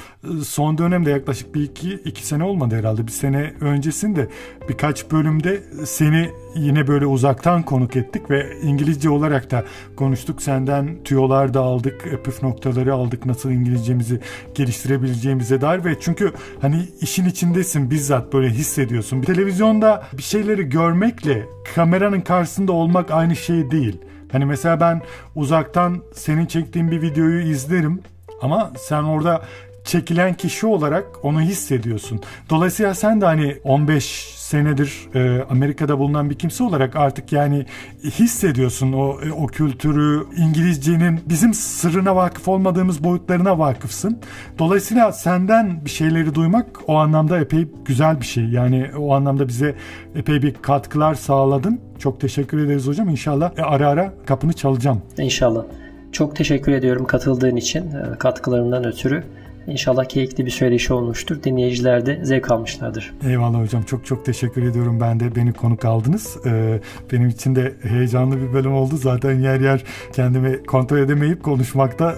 Son 0.45 0.77
dönemde 0.77 1.09
yaklaşık 1.11 1.55
bir 1.55 1.63
iki, 1.63 1.93
iki 1.93 2.25
sene 2.25 2.43
olmadı 2.43 2.75
herhalde. 2.75 3.07
Bir 3.07 3.11
sene 3.11 3.53
öncesinde 3.61 4.27
birkaç 4.69 5.11
bölümde 5.11 5.63
seni 5.85 6.29
yine 6.55 6.87
böyle 6.87 7.05
uzaktan 7.05 7.63
konuk 7.63 7.95
ettik 7.95 8.29
ve 8.29 8.57
İngilizce 8.63 9.09
olarak 9.09 9.51
da 9.51 9.65
konuştuk. 9.95 10.41
Senden 10.41 11.03
tüyolar 11.03 11.53
da 11.53 11.61
aldık, 11.61 12.23
püf 12.23 12.43
noktaları 12.43 12.93
aldık 12.93 13.25
nasıl 13.25 13.51
İngilizcemizi 13.51 14.19
geliştirebileceğimize 14.55 15.61
dair 15.61 15.85
ve 15.85 15.99
çünkü 15.99 16.31
hani 16.61 16.87
işin 17.01 17.25
içindesin 17.25 17.91
bizzat 17.91 18.33
böyle 18.33 18.49
hissediyorsun. 18.49 19.21
Televizyonda 19.21 20.03
bir 20.17 20.23
şeyleri 20.23 20.69
görmekle 20.69 21.45
kameranın 21.75 22.21
karşısında 22.21 22.71
olmak 22.71 23.11
aynı 23.11 23.35
şey 23.35 23.71
değil. 23.71 23.86
Hani 24.31 24.45
mesela 24.45 24.79
ben 24.79 25.01
uzaktan 25.35 26.03
senin 26.13 26.45
çektiğin 26.45 26.91
bir 26.91 27.01
videoyu 27.01 27.41
izlerim 27.41 28.01
ama 28.41 28.71
sen 28.77 29.03
orada 29.03 29.41
çekilen 29.83 30.33
kişi 30.33 30.67
olarak 30.67 31.25
onu 31.25 31.41
hissediyorsun. 31.41 32.21
Dolayısıyla 32.49 32.93
sen 32.93 33.21
de 33.21 33.25
hani 33.25 33.57
15 33.63 34.05
senedir 34.47 35.09
e, 35.15 35.43
Amerika'da 35.49 35.99
bulunan 35.99 36.29
bir 36.29 36.35
kimse 36.35 36.63
olarak 36.63 36.95
artık 36.95 37.31
yani 37.31 37.65
hissediyorsun 38.03 38.93
o 38.93 39.21
e, 39.25 39.31
o 39.31 39.47
kültürü, 39.47 40.23
İngilizcenin 40.37 41.19
bizim 41.29 41.53
sırrına 41.53 42.15
vakıf 42.15 42.47
olmadığımız 42.47 43.03
boyutlarına 43.03 43.59
vakıfsın. 43.59 44.19
Dolayısıyla 44.59 45.11
senden 45.11 45.85
bir 45.85 45.89
şeyleri 45.89 46.35
duymak 46.35 46.65
o 46.87 46.95
anlamda 46.95 47.39
epey 47.39 47.67
güzel 47.85 48.21
bir 48.21 48.25
şey. 48.25 48.43
Yani 48.43 48.89
o 48.97 49.13
anlamda 49.13 49.47
bize 49.47 49.75
epey 50.15 50.41
bir 50.41 50.53
katkılar 50.53 51.15
sağladın. 51.15 51.81
Çok 51.99 52.21
teşekkür 52.21 52.65
ederiz 52.65 52.87
hocam. 52.87 53.09
İnşallah 53.09 53.51
e, 53.57 53.61
ara 53.61 53.89
ara 53.89 54.13
kapını 54.25 54.53
çalacağım. 54.53 55.01
İnşallah. 55.17 55.63
Çok 56.11 56.35
teşekkür 56.35 56.71
ediyorum 56.71 57.05
katıldığın 57.05 57.55
için, 57.55 57.81
e, 57.81 58.17
katkılarından 58.19 58.85
ötürü. 58.85 59.23
İnşallah 59.67 60.05
keyifli 60.05 60.45
bir 60.45 60.51
söyleşi 60.51 60.93
olmuştur. 60.93 61.43
Dinleyiciler 61.43 62.05
de 62.05 62.19
zevk 62.23 62.51
almışlardır. 62.51 63.13
Eyvallah 63.27 63.61
hocam. 63.61 63.83
Çok 63.83 64.05
çok 64.05 64.25
teşekkür 64.25 64.63
ediyorum. 64.63 64.99
Ben 65.01 65.19
de 65.19 65.35
beni 65.35 65.53
konuk 65.53 65.85
aldınız. 65.85 66.37
Ee, 66.45 66.79
benim 67.11 67.29
için 67.29 67.55
de 67.55 67.73
heyecanlı 67.83 68.41
bir 68.41 68.53
bölüm 68.53 68.73
oldu. 68.73 68.97
Zaten 68.97 69.39
yer 69.39 69.59
yer 69.59 69.83
kendimi 70.13 70.63
kontrol 70.63 70.97
edemeyip 70.97 71.43
konuşmakta 71.43 72.15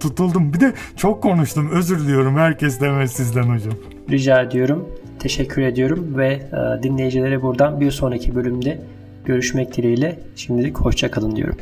tutuldum. 0.00 0.52
Bir 0.52 0.60
de 0.60 0.72
çok 0.96 1.22
konuştum. 1.22 1.70
Özür 1.70 1.98
diliyorum 1.98 2.36
herkesten 2.36 3.00
ve 3.00 3.08
sizden 3.08 3.42
hocam. 3.42 3.74
Rica 4.10 4.42
ediyorum. 4.42 4.88
Teşekkür 5.18 5.62
ediyorum 5.62 6.14
ve 6.16 6.28
e, 6.28 6.82
dinleyicilere 6.82 7.42
buradan 7.42 7.80
bir 7.80 7.90
sonraki 7.90 8.34
bölümde 8.34 8.78
görüşmek 9.24 9.76
dileğiyle 9.76 10.18
şimdilik 10.36 10.78
hoşçakalın 10.78 11.36
diyorum. 11.36 11.56